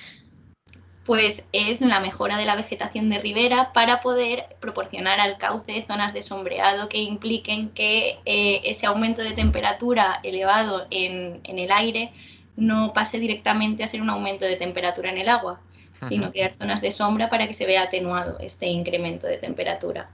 pues 1.07 1.47
es 1.53 1.81
la 1.81 2.01
mejora 2.01 2.37
de 2.37 2.45
la 2.45 2.57
vegetación 2.57 3.09
de 3.09 3.19
ribera 3.19 3.73
para 3.73 4.01
poder 4.01 4.47
proporcionar 4.61 5.21
al 5.21 5.39
cauce 5.39 5.85
zonas 5.87 6.13
de 6.13 6.21
sombreado 6.21 6.89
que 6.89 6.99
impliquen 6.99 7.69
que 7.71 8.19
eh, 8.25 8.61
ese 8.65 8.87
aumento 8.87 9.23
de 9.23 9.31
temperatura 9.31 10.19
elevado 10.25 10.89
en, 10.91 11.41
el 11.45 11.71
aire 11.71 12.13
no 12.57 12.93
pase 12.93 13.21
directamente 13.21 13.85
a 13.85 13.87
ser 13.87 14.03
un 14.03 14.11
aumento 14.11 14.45
de 14.45 14.57
temperatura 14.57 15.11
en 15.11 15.19
el 15.19 15.29
agua, 15.29 15.61
sino 16.09 16.33
crear 16.33 16.53
zonas 16.53 16.81
de 16.81 16.91
sombra 16.91 17.31
para 17.31 17.47
que 17.47 17.55
se 17.55 17.67
vea 17.67 17.85
atenuado 17.85 18.39
este 18.41 18.67
incremento 18.67 19.29
de 19.29 19.37
temperatura. 19.37 20.11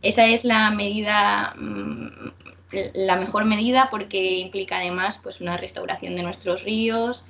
Esa 0.00 0.26
es 0.26 0.44
la 0.44 0.70
medida, 0.70 1.54
mm, 1.58 2.08
la 2.94 3.16
mejor 3.16 3.46
medida 3.46 3.88
porque 3.90 4.38
implica 4.38 4.76
además 4.76 5.18
pues, 5.22 5.40
una 5.40 5.56
restauración 5.56 6.14
de 6.14 6.22
nuestros 6.22 6.62
ríos, 6.62 7.24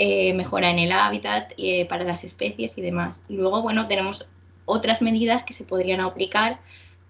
eh, 0.00 0.32
mejora 0.34 0.70
en 0.70 0.78
el 0.78 0.92
hábitat 0.92 1.52
eh, 1.58 1.84
para 1.86 2.04
las 2.04 2.22
especies 2.22 2.78
y 2.78 2.82
demás. 2.82 3.20
Luego, 3.28 3.62
bueno, 3.62 3.88
tenemos 3.88 4.26
otras 4.64 5.02
medidas 5.02 5.42
que 5.42 5.52
se 5.52 5.64
podrían 5.64 6.00
aplicar, 6.00 6.60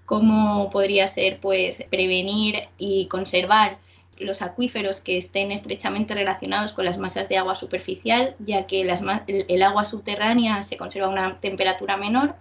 como 0.07 0.71
podría 0.71 1.07
ser 1.07 1.39
pues 1.39 1.85
prevenir 1.91 2.69
y 2.79 3.07
conservar 3.07 3.77
los 4.19 4.41
acuíferos 4.41 5.03
que 5.03 5.19
estén 5.19 5.53
estrechamente 5.53 6.15
relacionados 6.15 6.73
con 6.73 6.87
las 6.87 6.97
masas 6.97 7.29
de 7.29 7.37
agua 7.37 7.55
superficial, 7.55 8.35
ya 8.39 8.67
que 8.67 8.81
el, 8.81 9.63
agua 9.63 9.85
subterránea 9.85 10.63
se 10.63 10.79
conserva 10.79 11.09
a 11.09 11.11
una 11.11 11.41
temperatura 11.41 11.99
menor 11.99 12.37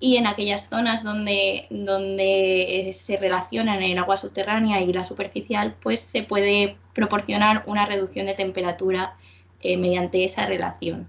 y 0.00 0.16
en 0.16 0.26
aquellas 0.26 0.68
zonas 0.68 1.04
donde, 1.04 1.68
donde 1.70 2.90
se 2.92 3.16
relacionan 3.16 3.82
el 3.82 3.98
agua 3.98 4.16
subterránea 4.16 4.80
y 4.80 4.92
la 4.92 5.04
superficial, 5.04 5.76
pues 5.80 6.00
se 6.00 6.24
puede 6.24 6.76
proporcionar 6.92 7.62
una 7.66 7.86
reducción 7.86 8.26
de 8.26 8.34
temperatura 8.34 9.14
eh, 9.62 9.76
mediante 9.76 10.24
esa 10.24 10.46
relación. 10.46 11.08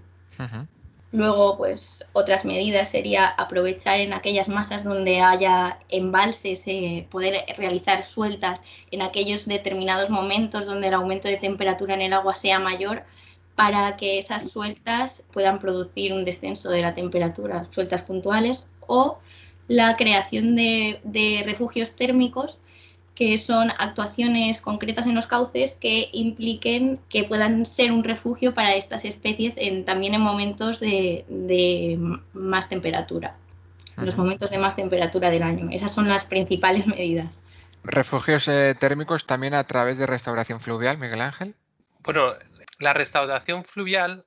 Luego, 1.12 1.56
pues 1.56 2.04
otras 2.12 2.44
medidas 2.44 2.88
sería 2.88 3.28
aprovechar 3.28 4.00
en 4.00 4.12
aquellas 4.12 4.48
masas 4.48 4.82
donde 4.82 5.20
haya 5.20 5.78
embalses, 5.88 6.64
eh, 6.66 7.06
poder 7.08 7.44
realizar 7.56 8.02
sueltas 8.02 8.60
en 8.90 9.00
aquellos 9.00 9.46
determinados 9.46 10.10
momentos 10.10 10.66
donde 10.66 10.88
el 10.88 10.94
aumento 10.94 11.28
de 11.28 11.36
temperatura 11.36 11.94
en 11.94 12.02
el 12.02 12.12
agua 12.12 12.34
sea 12.34 12.58
mayor 12.58 13.04
para 13.54 13.96
que 13.96 14.18
esas 14.18 14.50
sueltas 14.50 15.22
puedan 15.32 15.60
producir 15.60 16.12
un 16.12 16.24
descenso 16.24 16.68
de 16.70 16.80
la 16.80 16.96
temperatura, 16.96 17.68
sueltas 17.70 18.02
puntuales, 18.02 18.64
o 18.80 19.18
la 19.68 19.96
creación 19.96 20.56
de 20.56 21.42
refugios 21.44 21.94
térmicos 21.94 22.58
que 23.14 23.38
son 23.38 23.70
actuaciones 23.78 24.60
concretas 24.60 25.06
en 25.06 25.14
los 25.14 25.26
cauces 25.26 25.74
que 25.74 26.08
impliquen 26.12 26.98
que 27.08 27.24
puedan 27.24 27.64
ser 27.64 27.92
un 27.92 28.02
refugio 28.02 28.54
para 28.54 28.74
estas 28.74 29.04
especies 29.04 29.56
en, 29.56 29.84
también 29.84 30.14
en 30.14 30.20
momentos 30.20 30.80
de, 30.80 31.24
más 32.32 32.68
temperatura, 32.68 33.36
en 33.96 34.06
los 34.06 34.16
momentos 34.16 34.50
de 34.50 34.58
más 34.58 34.74
temperatura 34.74 35.30
del 35.30 35.44
año. 35.44 35.68
Esas 35.70 35.92
son 35.92 36.08
las 36.08 36.24
principales 36.24 36.86
medidas. 36.88 37.40
¿Refugios 37.84 38.48
eh, 38.48 38.74
térmicos 38.78 39.26
también 39.26 39.54
a 39.54 39.64
través 39.64 39.98
de 39.98 40.06
restauración 40.06 40.58
fluvial, 40.58 40.98
Miguel 40.98 41.20
Ángel? 41.20 41.54
Bueno, 42.00 42.32
la 42.78 42.94
restauración 42.94 43.64
fluvial, 43.64 44.24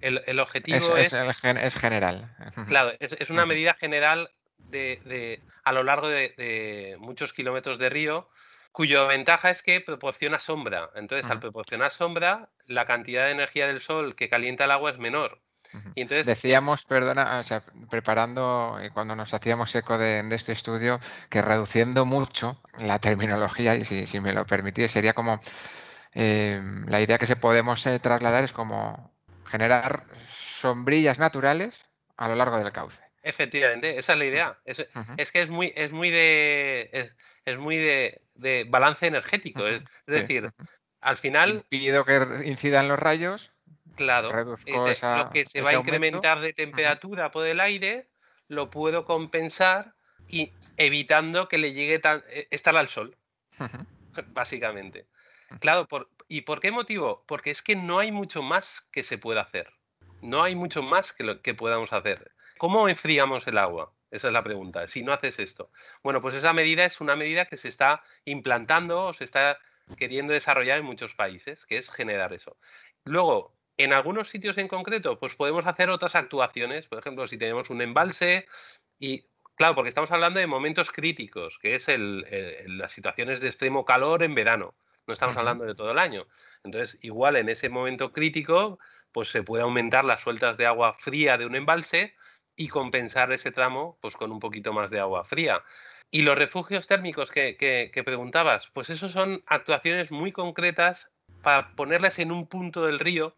el, 0.00 0.40
objetivo 0.40 0.96
es, 0.96 1.12
es, 1.12 1.74
general. 1.76 2.34
Claro, 2.68 2.92
es, 3.00 3.30
una 3.30 3.44
medida 3.46 3.74
general 3.78 4.30
de, 4.70 5.42
a 5.64 5.72
lo 5.72 5.82
largo 5.82 6.08
de, 6.08 6.96
muchos 6.98 7.32
kilómetros 7.32 7.78
de 7.78 7.88
río, 7.88 8.28
cuya 8.72 9.04
ventaja 9.04 9.50
es 9.50 9.62
que 9.62 9.80
proporciona 9.80 10.38
sombra. 10.38 10.90
Entonces, 10.94 11.30
al 11.30 11.40
proporcionar 11.40 11.92
sombra, 11.92 12.50
la 12.66 12.86
cantidad 12.86 13.24
de 13.24 13.32
energía 13.32 13.66
del 13.66 13.80
sol 13.80 14.14
que 14.14 14.28
calienta 14.28 14.64
el 14.64 14.70
agua 14.70 14.90
es 14.90 14.98
menor. 14.98 15.40
Y 15.94 16.02
entonces, 16.02 16.26
Decíamos, 16.26 16.84
perdona, 16.84 17.40
o 17.40 17.42
sea, 17.42 17.62
preparando 17.90 18.78
y 18.84 18.90
cuando 18.90 19.16
nos 19.16 19.34
hacíamos 19.34 19.74
eco 19.74 19.98
de, 19.98 20.22
este 20.30 20.52
estudio, 20.52 21.00
que 21.28 21.42
reduciendo 21.42 22.04
mucho 22.04 22.60
la 22.78 22.98
terminología, 22.98 23.74
y 23.74 23.84
si, 23.84 24.20
me 24.20 24.32
lo 24.32 24.46
permitís, 24.46 24.92
sería 24.92 25.12
como 25.12 25.40
eh, 26.14 26.60
la 26.86 27.00
idea 27.00 27.18
que 27.18 27.26
se 27.26 27.36
podemos 27.36 27.86
eh, 27.86 27.98
trasladar 27.98 28.44
es 28.44 28.52
como 28.52 29.12
generar 29.46 30.04
sombrillas 30.60 31.18
naturales 31.18 31.86
a 32.16 32.28
lo 32.28 32.36
largo 32.36 32.58
del 32.58 32.72
cauce. 32.72 33.05
Efectivamente, 33.26 33.98
esa 33.98 34.12
es 34.12 34.18
la 34.20 34.24
idea. 34.24 34.58
Es, 34.64 35.32
que 35.32 35.42
es 35.42 35.50
muy, 35.50 35.72
es 35.74 35.90
muy 35.90 36.10
de. 36.10 37.10
Es, 37.44 37.58
muy 37.58 37.76
de, 37.76 38.64
balance 38.68 39.04
energético. 39.04 39.66
Es, 39.66 39.82
decir, 40.06 40.48
al 41.00 41.16
final. 41.16 41.64
Pido 41.68 42.04
que 42.04 42.24
incidan 42.44 42.86
los 42.86 43.00
rayos. 43.00 43.52
Claro. 43.96 44.30
Reduzco 44.30 44.86
esa, 44.86 45.24
lo 45.24 45.30
que 45.30 45.44
se 45.44 45.60
va 45.60 45.70
a 45.70 45.74
incrementar 45.74 46.40
de 46.40 46.52
temperatura 46.52 47.32
por 47.32 47.44
el 47.48 47.58
aire, 47.58 48.08
lo 48.46 48.70
puedo 48.70 49.04
compensar 49.04 49.94
y 50.28 50.52
evitando 50.76 51.48
que 51.48 51.58
le 51.58 51.72
llegue 51.72 51.98
tan, 51.98 52.22
e, 52.28 52.46
estar 52.52 52.76
al 52.76 52.88
sol. 52.88 53.16
Básicamente. 54.28 55.08
Claro, 55.58 55.88
por, 55.88 56.10
¿y 56.28 56.42
por 56.42 56.60
qué 56.60 56.70
motivo? 56.70 57.24
Porque 57.26 57.50
es 57.50 57.60
que 57.60 57.74
no 57.74 57.98
hay 57.98 58.12
mucho 58.12 58.42
más 58.42 58.84
que 58.92 59.02
se 59.02 59.18
pueda 59.18 59.40
hacer. 59.40 59.72
No 60.22 60.44
hay 60.44 60.54
mucho 60.54 60.82
más 60.82 61.12
que, 61.12 61.24
lo, 61.24 61.42
que 61.42 61.54
podamos 61.54 61.92
hacer. 61.92 62.35
¿Cómo 62.58 62.88
enfriamos 62.88 63.46
el 63.46 63.58
agua? 63.58 63.92
Esa 64.10 64.28
es 64.28 64.32
la 64.32 64.42
pregunta. 64.42 64.86
Si 64.86 65.02
no 65.02 65.12
haces 65.12 65.38
esto. 65.38 65.70
Bueno, 66.02 66.22
pues 66.22 66.34
esa 66.34 66.52
medida 66.52 66.84
es 66.84 67.00
una 67.00 67.16
medida 67.16 67.46
que 67.46 67.56
se 67.56 67.68
está 67.68 68.02
implantando 68.24 69.06
o 69.06 69.12
se 69.14 69.24
está 69.24 69.58
queriendo 69.96 70.32
desarrollar 70.32 70.78
en 70.78 70.84
muchos 70.84 71.14
países, 71.14 71.66
que 71.66 71.78
es 71.78 71.90
generar 71.90 72.32
eso. 72.32 72.56
Luego, 73.04 73.54
en 73.76 73.92
algunos 73.92 74.28
sitios 74.28 74.58
en 74.58 74.68
concreto, 74.68 75.18
pues 75.18 75.34
podemos 75.34 75.66
hacer 75.66 75.90
otras 75.90 76.14
actuaciones. 76.14 76.86
Por 76.88 76.98
ejemplo, 76.98 77.26
si 77.28 77.36
tenemos 77.36 77.68
un 77.68 77.82
embalse 77.82 78.46
y, 78.98 79.26
claro, 79.54 79.74
porque 79.74 79.90
estamos 79.90 80.10
hablando 80.10 80.40
de 80.40 80.46
momentos 80.46 80.90
críticos, 80.90 81.58
que 81.60 81.74
es 81.74 81.86
las 81.88 82.92
situaciones 82.92 83.40
de 83.40 83.48
extremo 83.48 83.84
calor 83.84 84.22
en 84.22 84.34
verano. 84.34 84.74
No 85.06 85.12
estamos 85.12 85.36
hablando 85.36 85.64
de 85.64 85.74
todo 85.74 85.92
el 85.92 85.98
año. 85.98 86.26
Entonces, 86.64 86.98
igual 87.02 87.36
en 87.36 87.48
ese 87.48 87.68
momento 87.68 88.12
crítico, 88.12 88.78
pues 89.12 89.28
se 89.28 89.42
puede 89.42 89.62
aumentar 89.62 90.04
las 90.04 90.20
sueltas 90.20 90.56
de 90.56 90.66
agua 90.66 90.94
fría 90.94 91.38
de 91.38 91.46
un 91.46 91.54
embalse 91.54 92.14
y 92.56 92.68
compensar 92.68 93.32
ese 93.32 93.52
tramo 93.52 93.98
pues 94.00 94.16
con 94.16 94.32
un 94.32 94.40
poquito 94.40 94.72
más 94.72 94.90
de 94.90 95.00
agua 95.00 95.24
fría. 95.24 95.62
Y 96.10 96.22
los 96.22 96.38
refugios 96.38 96.86
térmicos 96.86 97.30
que, 97.30 98.02
preguntabas, 98.04 98.70
pues 98.72 98.90
esos 98.90 99.12
son 99.12 99.42
actuaciones 99.46 100.10
muy 100.10 100.32
concretas 100.32 101.10
para 101.42 101.74
ponerles 101.74 102.18
en 102.18 102.32
un 102.32 102.46
punto 102.46 102.86
del 102.86 102.98
río, 102.98 103.36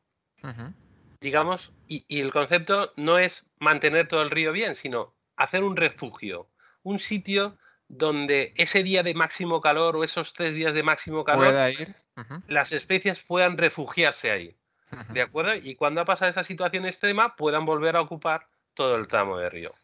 digamos, 1.20 1.72
y, 1.88 2.04
el 2.20 2.32
concepto 2.32 2.92
no 2.96 3.18
es 3.18 3.46
mantener 3.58 4.06
todo 4.06 4.22
el 4.22 4.30
río 4.30 4.52
bien, 4.52 4.74
sino 4.74 5.14
hacer 5.36 5.64
un 5.64 5.76
refugio, 5.76 6.48
un 6.82 6.98
sitio 6.98 7.56
donde 7.88 8.52
ese 8.56 8.82
día 8.82 9.02
de 9.02 9.14
máximo 9.14 9.60
calor 9.60 9.96
o 9.96 10.04
esos 10.04 10.34
tres 10.34 10.54
días 10.54 10.74
de 10.74 10.82
máximo 10.82 11.24
calor, 11.24 11.54
las 12.48 12.72
especies 12.72 13.20
puedan 13.20 13.56
refugiarse 13.56 14.30
ahí. 14.30 14.56
¿De 15.10 15.22
acuerdo? 15.22 15.54
Y 15.54 15.74
cuando 15.74 16.00
ha 16.00 16.04
pasado 16.04 16.30
esa 16.30 16.44
situación 16.44 16.86
extrema, 16.86 17.36
puedan 17.36 17.64
volver 17.64 17.96
a 17.96 18.00
ocupar 18.00 18.46
todo 18.78 18.94
el 18.94 19.08
tramo 19.08 19.36
de 19.36 19.50
río. 19.50 19.74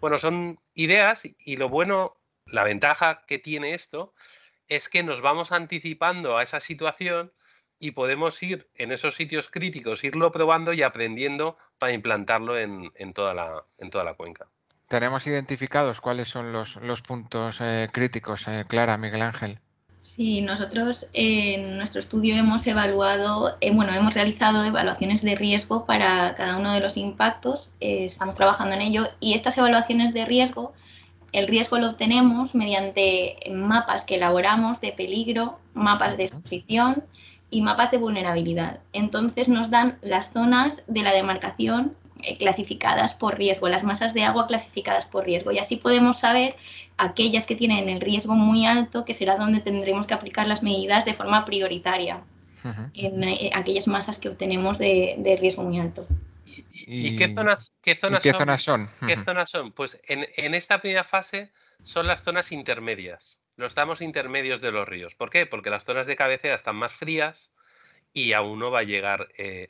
Bueno, 0.00 0.18
son 0.18 0.58
ideas 0.74 1.22
y 1.22 1.56
lo 1.56 1.68
bueno, 1.68 2.16
la 2.46 2.64
ventaja 2.64 3.22
que 3.28 3.38
tiene 3.38 3.74
esto 3.74 4.12
es 4.66 4.88
que 4.88 5.04
nos 5.04 5.22
vamos 5.22 5.52
anticipando 5.52 6.36
a 6.36 6.42
esa 6.42 6.58
situación 6.58 7.32
y 7.78 7.92
podemos 7.92 8.42
ir 8.42 8.68
en 8.74 8.90
esos 8.90 9.14
sitios 9.14 9.48
críticos, 9.50 10.02
irlo 10.02 10.32
probando 10.32 10.72
y 10.72 10.82
aprendiendo 10.82 11.58
para 11.78 11.92
implantarlo 11.92 12.58
en, 12.58 12.90
toda, 13.14 13.34
la, 13.34 14.14
cuenca. 14.14 14.48
¿Tenemos 14.88 15.28
identificados 15.28 16.00
cuáles 16.00 16.28
son 16.28 16.52
los, 16.52 17.02
puntos 17.02 17.60
eh, 17.60 17.88
críticos, 17.92 18.48
eh, 18.48 18.64
Clara, 18.68 18.98
Miguel 18.98 19.22
Ángel? 19.22 19.60
Sí, 20.02 20.40
nosotros 20.40 21.08
en 21.12 21.76
nuestro 21.76 22.00
estudio 22.00 22.34
hemos 22.34 22.66
evaluado, 22.66 23.58
eh, 23.60 23.70
bueno, 23.70 23.92
hemos 23.92 24.14
realizado 24.14 24.64
evaluaciones 24.64 25.20
de 25.20 25.34
riesgo 25.34 25.84
para 25.84 26.34
cada 26.34 26.56
uno 26.56 26.72
de 26.72 26.80
los 26.80 26.96
impactos, 26.96 27.72
eh, 27.80 28.06
estamos 28.06 28.34
trabajando 28.34 28.74
en 28.74 28.80
ello 28.80 29.06
y 29.20 29.34
estas 29.34 29.58
evaluaciones 29.58 30.14
de 30.14 30.24
riesgo, 30.24 30.72
el 31.32 31.46
riesgo 31.48 31.78
lo 31.78 31.90
obtenemos 31.90 32.54
mediante 32.54 33.36
mapas 33.52 34.04
que 34.04 34.14
elaboramos 34.14 34.80
de 34.80 34.92
peligro, 34.92 35.60
mapas 35.74 36.16
de 36.16 36.24
exposición 36.24 37.04
y 37.50 37.60
mapas 37.60 37.90
de 37.90 37.98
vulnerabilidad. 37.98 38.80
Entonces 38.94 39.48
nos 39.48 39.68
dan 39.68 39.98
las 40.00 40.32
zonas 40.32 40.82
de 40.86 41.02
la 41.02 41.12
demarcación 41.12 41.94
clasificadas 42.38 43.14
por 43.14 43.36
riesgo, 43.38 43.68
las 43.68 43.84
masas 43.84 44.14
de 44.14 44.24
agua 44.24 44.46
clasificadas 44.46 45.06
por 45.06 45.24
riesgo. 45.24 45.52
Y 45.52 45.58
así 45.58 45.76
podemos 45.76 46.18
saber 46.18 46.56
aquellas 46.96 47.46
que 47.46 47.56
tienen 47.56 47.88
el 47.88 48.00
riesgo 48.00 48.34
muy 48.34 48.66
alto, 48.66 49.04
que 49.04 49.14
será 49.14 49.36
donde 49.36 49.60
tendremos 49.60 50.06
que 50.06 50.14
aplicar 50.14 50.46
las 50.46 50.62
medidas 50.62 51.04
de 51.04 51.14
forma 51.14 51.44
prioritaria 51.44 52.22
en 52.94 53.24
eh, 53.24 53.50
aquellas 53.54 53.86
masas 53.86 54.18
que 54.18 54.28
obtenemos 54.28 54.78
de, 54.78 55.38
riesgo 55.40 55.62
muy 55.62 55.78
alto. 55.78 56.06
¿Y, 56.72 57.16
qué 57.16 57.32
zonas, 57.34 57.72
qué 57.82 57.94
zonas, 57.94 58.62
son? 58.62 58.88
¿Qué 59.06 59.16
zonas 59.16 59.50
son? 59.50 59.72
Pues 59.72 59.98
en, 60.08 60.54
esta 60.54 60.80
primera 60.80 61.04
fase 61.04 61.52
son 61.84 62.06
las 62.06 62.22
zonas 62.22 62.52
intermedias, 62.52 63.38
los 63.56 63.74
tramos 63.74 64.00
intermedios 64.00 64.60
de 64.60 64.72
los 64.72 64.88
ríos. 64.88 65.14
¿Por 65.14 65.30
qué? 65.30 65.46
Porque 65.46 65.70
las 65.70 65.84
zonas 65.84 66.06
de 66.06 66.16
cabecera 66.16 66.56
están 66.56 66.76
más 66.76 66.92
frías 66.94 67.50
y 68.12 68.32
aún 68.32 68.58
no 68.58 68.70
va 68.70 68.80
a 68.80 68.84
llegar. 68.84 69.28
Eh, 69.38 69.68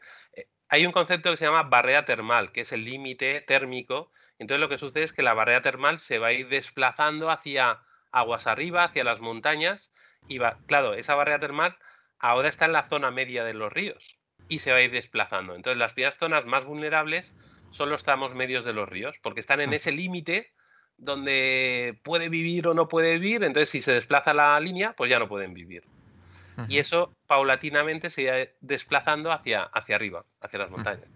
hay 0.71 0.87
un 0.87 0.93
concepto 0.93 1.31
que 1.31 1.37
se 1.37 1.45
llama 1.45 1.65
barrera 1.65 2.05
termal, 2.05 2.53
que 2.53 2.61
es 2.61 2.73
el 2.73 2.85
límite 2.85 3.41
térmico. 3.43 4.13
Entonces 4.39 4.61
lo 4.61 4.69
que 4.69 4.79
sucede 4.79 5.05
es 5.05 5.13
que 5.13 5.23
la 5.23 5.35
barrera 5.35 5.63
termal 5.63 5.99
se 5.99 6.19
va 6.19 6.29
a 6.29 6.33
ir 6.33 6.49
desplazando 6.49 7.29
hacia 7.29 7.81
aguas 8.13 8.47
arriba, 8.47 8.85
hacia 8.85 9.05
las 9.05 9.21
montañas, 9.21 9.93
y 10.29 10.39
va, 10.39 10.59
claro, 10.67 10.95
esa 10.95 11.17
barrera 11.17 11.41
termal 11.41 11.77
ahora 12.21 12.49
está 12.49 12.67
en 12.67 12.73
la 12.73 12.89
zona 12.89 13.11
media 13.11 13.45
de 13.45 13.55
los 13.55 13.73
ríos 13.73 14.17
y 14.49 14.61
se 14.61 14.71
va 14.71 14.79
a 14.79 14.83
ir 14.83 14.93
desplazando. 14.93 15.57
Entonces 15.57 15.79
las 15.79 15.93
primeras 15.93 16.19
zonas 16.19 16.47
más 16.47 16.65
vulnerables 16.65 17.33
son 17.73 17.91
los 17.91 18.05
tramos 18.05 18.35
medios 18.35 18.65
de 18.65 18.73
los 18.73 18.89
ríos, 18.89 19.17
porque 19.23 19.41
están 19.41 19.61
en 19.61 19.73
ese 19.73 19.91
límite 19.91 20.53
donde 20.99 21.99
puede 22.05 22.29
vivir 22.29 22.69
o 22.69 22.75
no 22.75 22.89
puede 22.89 23.19
vivir, 23.19 23.43
entonces 23.43 23.71
si 23.71 23.81
se 23.81 23.93
desplaza 23.93 24.35
la 24.35 24.59
línea, 24.61 24.93
pues 24.97 25.11
ya 25.11 25.19
no 25.19 25.29
pueden 25.29 25.55
vivir. 25.55 25.83
Y 26.69 26.79
eso 26.79 27.15
paulatinamente 27.27 28.11
se 28.11 28.23
irá 28.23 28.35
desplazando 28.61 29.33
hacia, 29.33 29.63
hacia 29.63 29.97
arriba, 29.97 30.25
hacia 30.41 30.59
las 30.59 30.71
montañas. 30.71 31.09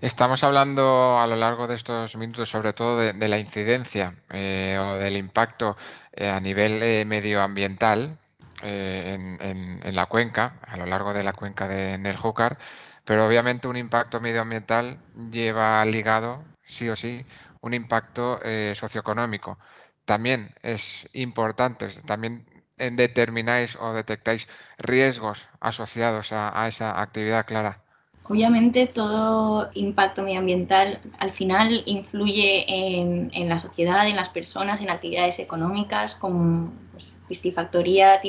Estamos 0.00 0.44
hablando 0.44 1.18
a 1.18 1.26
lo 1.26 1.36
largo 1.36 1.66
de 1.66 1.74
estos 1.74 2.16
minutos 2.16 2.48
sobre 2.48 2.72
todo 2.72 2.98
de, 2.98 3.28
la 3.28 3.38
incidencia 3.38 4.14
eh, 4.30 4.78
o 4.80 4.94
del 4.96 5.16
impacto 5.16 5.76
eh, 6.12 6.28
a 6.28 6.40
nivel 6.40 6.82
eh, 6.82 7.04
medioambiental 7.04 8.18
en, 8.62 9.94
la 9.94 10.06
cuenca, 10.06 10.58
a 10.66 10.76
lo 10.76 10.86
largo 10.86 11.12
de 11.12 11.22
la 11.22 11.32
cuenca 11.32 11.68
de 11.68 11.98
Nerjúcar, 11.98 12.58
pero 13.04 13.26
obviamente 13.26 13.68
un 13.68 13.76
impacto 13.76 14.20
medioambiental 14.20 14.98
lleva 15.30 15.84
ligado, 15.84 16.42
sí 16.64 16.88
o 16.88 16.96
sí, 16.96 17.24
un 17.60 17.74
impacto 17.74 18.40
socioeconómico. 18.74 19.58
También 20.04 20.52
es 20.62 21.08
importante, 21.12 21.88
también 22.06 22.44
determináis 22.78 23.76
o 23.80 23.92
detectáis 23.92 24.48
riesgos 24.78 25.46
asociados 25.60 26.32
a 26.32 26.68
esa 26.68 27.00
actividad 27.00 27.46
clara. 27.46 27.86
Obviamente 28.28 28.88
todo 28.88 29.70
impacto 29.74 30.22
medioambiental 30.22 30.98
al 31.18 31.30
final 31.30 31.82
influye 31.86 32.64
en, 32.66 33.48
la 33.48 33.58
sociedad, 33.58 34.08
en 34.08 34.16
las 34.16 34.30
personas, 34.30 34.80
en 34.80 34.90
actividades 34.90 35.38
económicas 35.38 36.16
como 36.16 36.72
pues, 36.90 37.16
piscifactoría, 37.28 38.20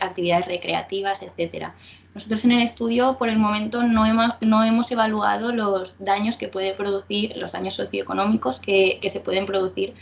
actividades 0.00 0.46
recreativas, 0.46 1.22
etc. 1.22 1.68
Nosotros 2.12 2.44
en 2.44 2.52
el 2.52 2.62
estudio 2.62 3.16
por 3.16 3.28
el 3.28 3.38
momento 3.38 3.84
no 3.84 4.04
hemos, 4.04 4.32
no 4.40 4.64
hemos 4.64 4.90
evaluado 4.90 5.52
los 5.52 5.94
daños 6.00 6.36
que 6.36 6.48
puede 6.48 6.74
producir, 6.74 7.36
los 7.36 7.52
daños 7.52 7.74
socioeconómicos 7.74 8.58
que, 8.58 8.98
se 9.08 9.20
pueden 9.20 9.46
producir, 9.46 9.94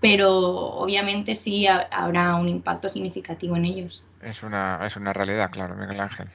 pero 0.00 0.30
obviamente 0.30 1.34
sí 1.34 1.66
habrá 1.66 2.34
un 2.34 2.48
impacto 2.48 2.88
significativo 2.88 3.56
en 3.56 3.66
ellos. 3.66 4.04
Es 4.22 4.42
una, 4.42 4.84
es 4.86 4.96
una 4.96 5.12
realidad, 5.12 5.50
claro, 5.50 5.76
Miguel 5.76 6.00
Ángel. 6.00 6.28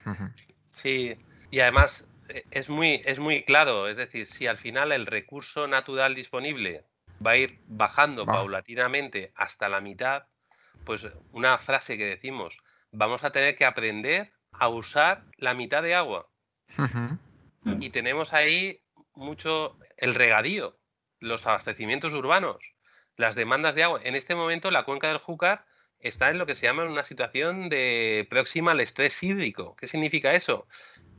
Sí, 0.74 1.16
y 1.52 1.60
además 1.60 2.06
e, 2.30 2.46
es 2.52 2.70
muy, 2.70 3.02
es 3.06 3.20
muy 3.20 3.44
claro, 3.44 3.88
es 3.88 3.98
decir, 3.98 4.28
si 4.28 4.48
al 4.48 4.58
final 4.58 4.92
el 4.92 5.06
recurso 5.06 5.68
natural 5.68 6.16
disponible 6.16 6.84
va 7.26 7.32
a 7.32 7.38
ir 7.38 7.60
bajando 7.68 8.26
paulatinamente 8.26 9.32
hasta 9.36 9.70
la 9.70 9.82
mitad, 9.82 10.24
pues 10.86 11.02
una 11.32 11.58
frase 11.58 11.98
que 11.98 12.06
decimos, 12.06 12.56
vamos 12.92 13.24
a 13.24 13.32
tener 13.32 13.56
que 13.56 13.66
aprender 13.66 14.32
a 14.52 14.70
usar 14.70 15.24
la 15.38 15.54
mitad 15.54 15.82
de 15.82 15.96
agua. 15.96 16.28
Y 17.80 17.90
tenemos 17.90 18.34
ahí 18.34 18.82
mucho 19.16 19.78
el 19.98 20.14
regadío, 20.14 20.78
los 21.20 21.48
abastecimientos 21.48 22.14
urbanos, 22.14 22.58
las 23.18 23.36
demandas 23.36 23.76
de 23.76 23.84
agua. 23.84 24.02
En 24.04 24.16
este 24.16 24.36
momento 24.36 24.72
la 24.72 24.84
cuenca 24.84 25.08
del 25.08 25.18
Júcar 25.18 25.66
está 26.00 26.30
en 26.30 26.38
lo 26.38 26.46
que 26.46 26.56
se 26.56 26.66
llama 26.66 26.84
una 26.84 27.04
situación 27.04 27.70
de 27.70 28.28
próxima 28.30 28.72
al 28.72 28.82
estrés 28.82 29.22
hídrico. 29.24 29.76
¿Qué 29.76 29.88
significa 29.88 30.34
eso? 30.34 30.68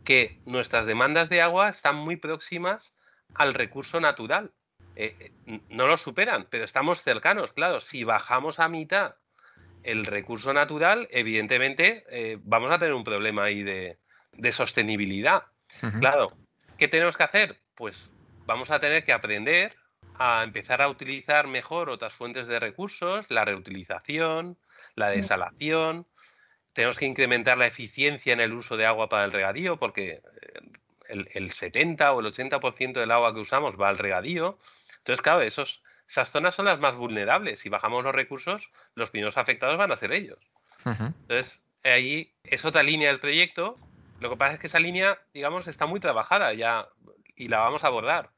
que 0.06 0.40
nuestras 0.46 0.86
demandas 0.86 1.28
de 1.28 1.42
agua 1.42 1.68
están 1.68 1.96
muy 1.96 2.16
próximas 2.16 2.94
al 3.34 3.52
recurso 3.52 4.00
natural. 4.00 4.52
Eh, 4.94 5.32
eh, 5.46 5.60
no 5.68 5.86
lo 5.86 5.98
superan, 5.98 6.46
pero 6.48 6.64
estamos 6.64 7.02
cercanos, 7.02 7.52
claro. 7.52 7.82
Si 7.82 8.04
bajamos 8.04 8.58
a 8.58 8.68
mitad 8.68 9.16
el 9.82 10.06
recurso 10.06 10.54
natural, 10.54 11.08
evidentemente 11.10 12.04
eh, 12.08 12.38
vamos 12.40 12.70
a 12.70 12.78
tener 12.78 12.94
un 12.94 13.04
problema 13.04 13.44
ahí 13.44 13.62
de, 13.62 13.98
sostenibilidad. 14.52 15.42
Claro, 16.00 16.32
¿qué 16.78 16.88
tenemos 16.88 17.16
que 17.16 17.24
hacer? 17.24 17.56
Pues 17.74 18.10
vamos 18.46 18.70
a 18.70 18.78
tener 18.78 19.04
que 19.04 19.12
aprender 19.12 19.74
a 20.18 20.42
empezar 20.42 20.82
a 20.82 20.88
utilizar 20.88 21.46
mejor 21.46 21.90
otras 21.90 22.14
fuentes 22.14 22.46
de 22.46 22.60
recursos, 22.60 23.26
la 23.28 23.44
reutilización, 23.44 24.56
la 24.94 25.10
desalación, 25.10 26.06
tenemos 26.76 26.98
que 26.98 27.06
incrementar 27.06 27.56
la 27.56 27.66
eficiencia 27.66 28.34
en 28.34 28.40
el 28.40 28.52
uso 28.52 28.76
de 28.76 28.84
agua 28.84 29.08
para 29.08 29.24
el 29.24 29.32
regadío, 29.32 29.78
porque 29.78 30.20
eh, 31.08 31.22
el, 31.34 31.50
70 31.50 32.12
o 32.12 32.20
el 32.20 32.26
80% 32.26 32.92
del 32.92 33.10
agua 33.10 33.32
que 33.32 33.40
usamos 33.40 33.80
va 33.80 33.88
al 33.88 33.96
regadío. 33.96 34.58
Entonces, 34.98 35.22
claro, 35.22 35.40
esos, 35.40 35.82
esas 36.06 36.30
zonas 36.30 36.54
son 36.54 36.66
las 36.66 36.78
más 36.78 36.94
vulnerables. 36.94 37.60
Si 37.60 37.70
bajamos 37.70 38.04
los 38.04 38.14
recursos, 38.14 38.68
los 38.94 39.08
primeros 39.08 39.38
afectados 39.38 39.78
van 39.78 39.90
a 39.90 39.96
ser 39.96 40.12
ellos. 40.12 40.38
Entonces, 40.84 41.60
ahí 41.82 42.30
es 42.44 42.62
otra 42.66 42.82
línea 42.82 43.08
del 43.08 43.20
proyecto. 43.20 43.78
Lo 44.20 44.28
que 44.28 44.36
pasa 44.36 44.54
es 44.54 44.60
que 44.60 44.66
esa 44.66 44.78
línea, 44.78 45.18
digamos, 45.32 45.66
está 45.68 45.86
muy 45.86 45.98
trabajada 45.98 46.52
ya 46.52 46.86
y 47.36 47.48
la 47.48 47.60
vamos 47.60 47.84
a 47.84 47.86
abordar. 47.86 48.30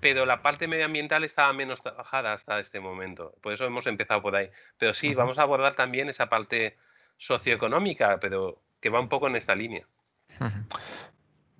Pero 0.00 0.26
la 0.26 0.42
parte 0.42 0.68
medioambiental 0.68 1.24
estaba 1.24 1.52
menos 1.52 1.82
trabajada 1.82 2.32
hasta 2.34 2.60
este 2.60 2.80
momento. 2.80 3.34
Por 3.42 3.52
eso 3.52 3.64
hemos 3.64 3.86
empezado 3.86 4.20
por 4.20 4.36
ahí. 4.36 4.50
Pero 4.78 4.92
sí, 4.92 5.14
vamos 5.14 5.38
a 5.38 5.42
abordar 5.42 5.74
también 5.74 6.08
esa 6.08 6.28
parte 6.28 6.76
socioeconómica, 7.16 8.18
pero 8.20 8.60
que 8.80 8.90
va 8.90 9.00
un 9.00 9.08
poco 9.08 9.28
en 9.28 9.36
esta 9.36 9.54
línea. 9.54 9.86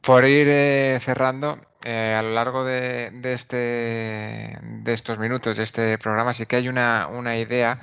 Por 0.03 0.27
ir 0.27 0.47
eh, 0.51 0.99
cerrando, 1.01 1.59
eh, 1.83 2.15
a 2.15 2.23
lo 2.23 2.33
largo 2.33 2.63
de, 2.65 3.11
este, 3.25 3.57
de 3.57 4.93
estos 4.93 5.19
minutos, 5.19 5.57
de 5.57 5.63
este 5.63 5.97
programa, 5.97 6.35
sí 6.35 6.45
que 6.45 6.57
hay 6.57 6.69
una, 6.69 7.37
idea 7.39 7.81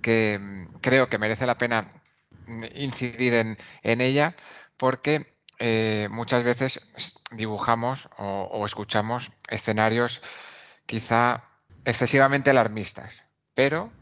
que 0.00 0.38
mm, 0.40 0.78
creo 0.80 1.10
que 1.10 1.18
merece 1.18 1.44
la 1.44 1.58
pena 1.58 1.92
incidir 2.74 3.34
en, 3.34 4.00
ella, 4.00 4.34
porque 4.78 5.37
eh, 5.58 6.08
muchas 6.10 6.44
veces 6.44 6.80
dibujamos 7.32 8.08
o, 8.16 8.64
escuchamos 8.64 9.32
escenarios 9.48 10.22
quizá 10.86 11.44
excesivamente 11.84 12.50
alarmistas, 12.50 13.22
pero 13.54 13.92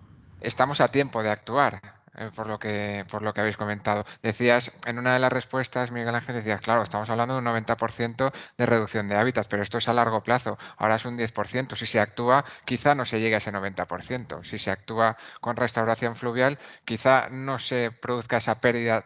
estamos 0.40 0.80
a 0.80 0.88
tiempo 0.88 1.22
de 1.22 1.30
actuar. 1.30 1.96
Eh, 2.18 2.30
por, 2.34 2.46
lo 2.46 2.58
que, 2.58 3.04
por 3.10 3.20
lo 3.20 3.34
que 3.34 3.42
habéis 3.42 3.58
comentado. 3.58 4.06
Decías, 4.22 4.72
en 4.86 4.98
una 4.98 5.12
de 5.12 5.18
las 5.18 5.30
respuestas, 5.30 5.90
Miguel 5.90 6.14
Ángel, 6.14 6.34
decías, 6.34 6.62
claro, 6.62 6.82
estamos 6.82 7.10
hablando 7.10 7.34
de 7.34 7.40
un 7.40 7.44
90% 7.44 8.32
de 8.56 8.64
reducción 8.64 9.06
de 9.08 9.16
hábitats, 9.16 9.48
pero 9.48 9.62
esto 9.62 9.76
es 9.76 9.88
a 9.88 9.92
largo 9.92 10.22
plazo, 10.22 10.56
ahora 10.78 10.96
es 10.96 11.04
un 11.04 11.18
10%. 11.18 11.76
Si 11.76 11.84
se 11.84 12.00
actúa, 12.00 12.46
quizá 12.64 12.94
no 12.94 13.04
se 13.04 13.20
llegue 13.20 13.34
a 13.34 13.38
ese 13.38 13.52
90%. 13.52 14.44
Si 14.44 14.58
se 14.58 14.70
actúa 14.70 15.18
con 15.42 15.56
restauración 15.56 16.16
fluvial, 16.16 16.58
quizá 16.86 17.28
no 17.30 17.58
se 17.58 17.90
produzca 17.90 18.38
esa 18.38 18.62
pérdida 18.62 19.04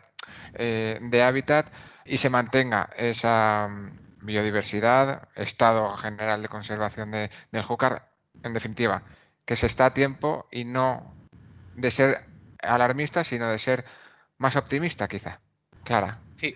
eh, 0.55 0.99
de 1.01 1.23
hábitat 1.25 1.67
y 2.05 2.19
se 2.19 2.31
mantenga 2.31 2.91
esa 2.97 3.69
mm, 3.69 4.27
biodiversidad, 4.27 5.29
estado 5.35 5.97
general 5.97 6.43
de 6.43 6.49
conservación 6.49 7.11
de, 7.11 7.31
del 7.53 7.63
Júcar, 7.63 8.11
en 8.43 8.55
definitiva, 8.55 9.03
que 9.45 9.57
se 9.57 9.67
está 9.67 9.87
a 9.87 9.95
tiempo 9.95 10.47
y 10.51 10.65
no 10.65 11.15
de 11.75 11.91
ser 11.91 12.25
alarmista, 12.63 13.25
sino 13.25 13.49
de 13.49 13.59
ser 13.59 13.85
más 14.39 14.57
optimista, 14.57 15.09
quizá. 15.09 15.41
Clara. 15.85 16.19
Sí. 16.41 16.55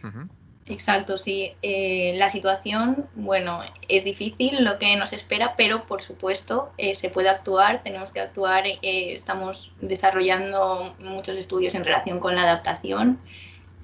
Exacto, 0.66 1.18
sí. 1.18 1.52
Eh, 1.60 2.14
la 2.16 2.30
situación, 2.30 3.06
bueno, 3.14 3.60
es 3.88 4.04
difícil 4.04 4.64
lo 4.64 4.78
que 4.78 4.96
nos 4.96 5.12
espera, 5.12 5.54
pero 5.56 5.86
por 5.86 6.00
supuesto 6.00 6.72
eh, 6.78 6.94
se 6.94 7.10
puede 7.10 7.28
actuar, 7.28 7.82
tenemos 7.82 8.12
que 8.12 8.20
actuar. 8.20 8.66
Eh, 8.66 8.78
estamos 8.82 9.72
desarrollando 9.80 10.94
muchos 11.00 11.36
estudios 11.36 11.74
en 11.74 11.84
relación 11.84 12.18
con 12.18 12.34
la 12.34 12.42
adaptación 12.42 13.18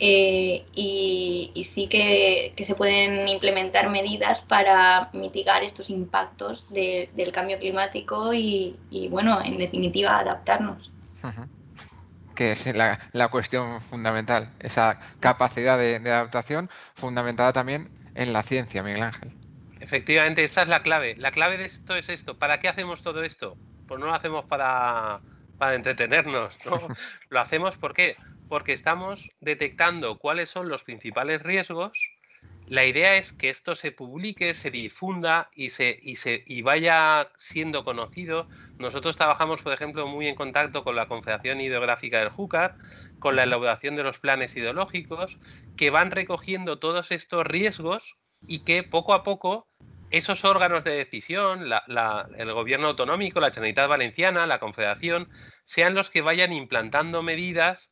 y, 0.01 1.63
sí 1.65 1.87
que, 1.89 2.55
se 2.59 2.75
pueden 2.75 3.29
implementar 3.29 3.91
medidas 3.91 4.43
para 4.43 5.11
mitigar 5.13 5.63
estos 5.63 5.91
impactos 5.91 6.73
del 6.73 7.33
cambio 7.33 7.59
climático 7.59 8.33
y, 8.33 8.77
bueno, 9.11 9.41
en 9.45 9.59
definitiva, 9.59 10.19
adaptarnos 10.19 10.91
que 12.41 12.53
es 12.53 12.75
la, 12.75 13.29
cuestión 13.29 13.83
fundamental, 13.83 14.51
esa 14.61 14.99
capacidad 15.21 15.77
de, 15.77 15.97
adaptación 15.97 16.71
fundamentada 16.95 17.53
también 17.53 17.91
en 18.15 18.33
la 18.33 18.43
ciencia, 18.43 18.83
Miguel 18.83 19.03
Ángel. 19.03 19.31
Efectivamente, 19.79 20.43
esa 20.45 20.63
es 20.63 20.69
la 20.69 20.83
clave. 20.83 21.17
La 21.19 21.33
clave 21.33 21.59
de 21.59 21.67
esto 21.67 21.95
es 21.97 22.09
esto. 22.09 22.39
¿Para 22.39 22.59
qué 22.59 22.69
hacemos 22.69 23.03
todo 23.03 23.23
esto? 23.25 23.59
Pues 23.87 24.01
no 24.01 24.07
lo 24.07 24.15
hacemos 24.15 24.47
para, 24.47 25.21
para 25.59 25.75
entretenernos, 25.75 26.55
¿no? 26.65 26.79
lo 27.29 27.41
hacemos 27.41 27.77
¿por 27.77 27.93
qué? 27.93 28.17
Porque 28.51 28.75
estamos 28.75 29.31
detectando 29.41 30.19
cuáles 30.19 30.51
son 30.51 30.69
los 30.69 30.83
principales 30.85 31.43
riesgos. 31.43 31.93
La 32.67 32.85
idea 32.85 33.17
es 33.17 33.33
que 33.33 33.49
esto 33.49 33.75
se 33.75 33.91
publique, 33.91 34.55
se 34.55 34.71
difunda 34.71 35.49
y, 35.55 35.71
se, 35.71 35.99
y, 36.03 36.17
se, 36.17 36.45
y 36.47 36.61
vaya 36.61 37.31
siendo 37.39 37.85
conocido 37.85 38.47
nosotros 38.81 39.15
trabajamos, 39.15 39.61
por 39.61 39.75
ejemplo, 39.75 40.07
muy 40.07 40.27
en 40.27 40.35
contacto 40.35 40.83
con 40.83 40.97
la 40.97 41.07
Confederación 41.07 41.61
Hidrográfica 41.61 42.19
del 42.19 42.31
Júcar, 42.31 42.77
con 43.19 43.37
la 43.37 43.43
elaboración 43.43 43.95
de 43.95 44.03
los 44.03 44.19
planes 44.19 44.57
hidrológicos, 44.57 45.37
que 45.77 45.91
van 45.91 46.11
recogiendo 46.11 46.79
todos 46.79 47.13
estos 47.13 47.47
riesgos 47.47 48.03
y 48.41 48.65
que 48.65 48.83
poco 48.83 49.13
a 49.13 49.23
poco 49.23 49.69
esos 50.11 50.47
órganos 50.47 50.83
de 50.83 50.93
decisión, 50.93 51.67
el 52.39 52.53
gobierno 52.55 52.89
autonómico, 52.89 53.39
la 53.39 53.51
Generalitat 53.51 53.89
Valenciana, 53.91 54.47
la 54.47 54.59
Confederación, 54.59 55.29
sean 55.67 55.95
los 55.95 56.09
que 56.09 56.23
vayan 56.23 56.55
implantando 56.55 57.23
medidas 57.23 57.90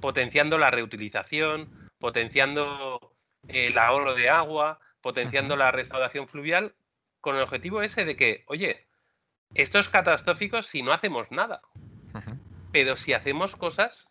potenciando 0.00 0.58
la 0.58 0.70
reutilización, 0.70 1.90
potenciando 1.98 3.14
el 3.48 3.76
ahorro 3.78 4.14
de 4.14 4.30
agua, 4.30 4.80
potenciando 5.00 5.56
la 5.56 5.70
restauración 5.70 6.28
fluvial, 6.28 6.74
con 7.20 7.36
el 7.36 7.42
objetivo 7.42 7.82
ese 7.82 8.04
de 8.04 8.16
que, 8.16 8.44
oye, 8.46 8.86
esto 9.54 9.78
es 9.78 9.88
catastrófico 9.88 10.62
si 10.62 10.82
no 10.82 10.92
hacemos 10.92 11.30
nada. 11.30 11.62
Pero 12.72 12.96
si 12.96 13.12
hacemos 13.12 13.54
cosas, 13.56 14.10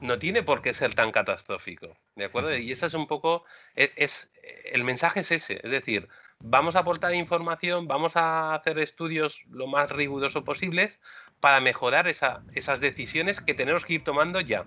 no 0.00 0.18
tiene 0.18 0.42
por 0.42 0.62
qué 0.62 0.74
ser 0.74 0.94
tan 0.94 1.10
catastrófico. 1.10 1.96
¿De 2.14 2.26
acuerdo? 2.26 2.56
Y 2.56 2.70
ese 2.70 2.86
es 2.86 2.94
un 2.94 3.06
poco. 3.06 3.44
E, 3.74 3.90
es, 3.96 4.30
el 4.64 4.84
mensaje 4.84 5.20
es 5.20 5.32
ese. 5.32 5.60
Es 5.62 5.70
decir, 5.70 6.08
vamos 6.40 6.76
a 6.76 6.80
aportar 6.80 7.14
información, 7.14 7.88
vamos 7.88 8.16
a 8.16 8.54
hacer 8.54 8.78
estudios 8.78 9.40
lo 9.50 9.66
más 9.66 9.90
riguroso 9.90 10.44
posibles 10.44 10.98
para 11.40 11.60
mejorar 11.60 12.08
esas 12.08 12.80
decisiones 12.80 13.40
que 13.40 13.54
tenemos 13.54 13.84
que 13.84 13.94
ir 13.94 14.04
tomando 14.04 14.40
ya. 14.40 14.64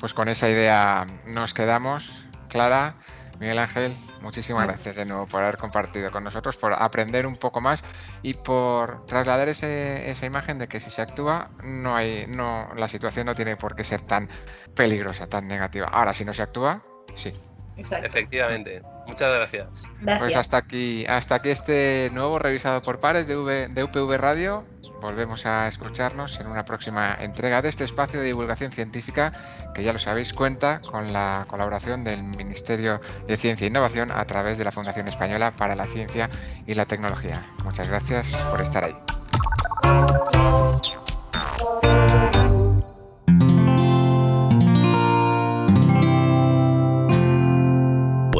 Pues 0.00 0.14
con 0.14 0.28
esa 0.28 0.48
idea 0.48 1.06
nos 1.26 1.52
quedamos. 1.52 2.26
Clara, 2.48 2.94
Miguel 3.38 3.58
Ángel, 3.58 3.94
muchísimas 4.22 4.66
gracias 4.66 4.96
de 4.96 5.04
nuevo 5.04 5.26
por 5.26 5.42
haber 5.42 5.58
compartido 5.58 6.10
con 6.10 6.24
nosotros, 6.24 6.56
por 6.56 6.72
aprender 6.72 7.26
un 7.26 7.36
poco 7.36 7.60
más 7.60 7.80
y 8.22 8.34
por 8.34 9.06
trasladar 9.06 9.48
esa 9.48 10.26
imagen 10.26 10.58
de 10.58 10.68
que 10.68 10.80
si 10.80 10.90
se 10.90 11.02
actúa, 11.02 11.50
no 11.62 11.94
hay, 11.94 12.24
no, 12.28 12.68
la 12.74 12.88
situación 12.88 13.26
no 13.26 13.34
tiene 13.34 13.56
por 13.56 13.76
qué 13.76 13.84
ser 13.84 14.00
tan 14.00 14.28
peligrosa, 14.74 15.26
tan 15.26 15.46
negativa. 15.46 15.88
Ahora, 15.88 16.14
si 16.14 16.24
no 16.24 16.32
se 16.32 16.42
actúa, 16.42 16.82
sí. 17.14 17.32
Efectivamente. 17.76 18.82
Muchas 19.06 19.34
gracias. 19.34 19.68
Pues 20.18 20.36
hasta 20.36 20.58
aquí, 20.58 21.06
hasta 21.06 21.36
aquí 21.36 21.50
este 21.50 22.10
nuevo 22.12 22.38
revisado 22.38 22.82
por 22.82 23.00
pares 23.00 23.26
de, 23.26 23.68
de 23.68 23.84
UPV 23.84 24.16
Radio. 24.18 24.66
Volvemos 25.00 25.46
a 25.46 25.68
escucharnos 25.68 26.38
en 26.40 26.46
una 26.46 26.64
próxima 26.64 27.16
entrega 27.20 27.62
de 27.62 27.68
este 27.68 27.84
espacio 27.84 28.20
de 28.20 28.26
divulgación 28.26 28.70
científica 28.70 29.32
que 29.74 29.82
ya 29.82 29.92
lo 29.92 29.98
sabéis 29.98 30.32
cuenta 30.32 30.80
con 30.80 31.12
la 31.12 31.46
colaboración 31.48 32.04
del 32.04 32.22
Ministerio 32.22 33.00
de 33.26 33.36
Ciencia 33.36 33.64
e 33.64 33.70
Innovación 33.70 34.10
a 34.12 34.24
través 34.24 34.58
de 34.58 34.64
la 34.64 34.72
Fundación 34.72 35.08
Española 35.08 35.52
para 35.56 35.74
la 35.74 35.86
Ciencia 35.86 36.28
y 36.66 36.74
la 36.74 36.84
Tecnología. 36.84 37.42
Muchas 37.64 37.88
gracias 37.88 38.36
por 38.50 38.60
estar 38.60 38.84
ahí. 38.84 38.96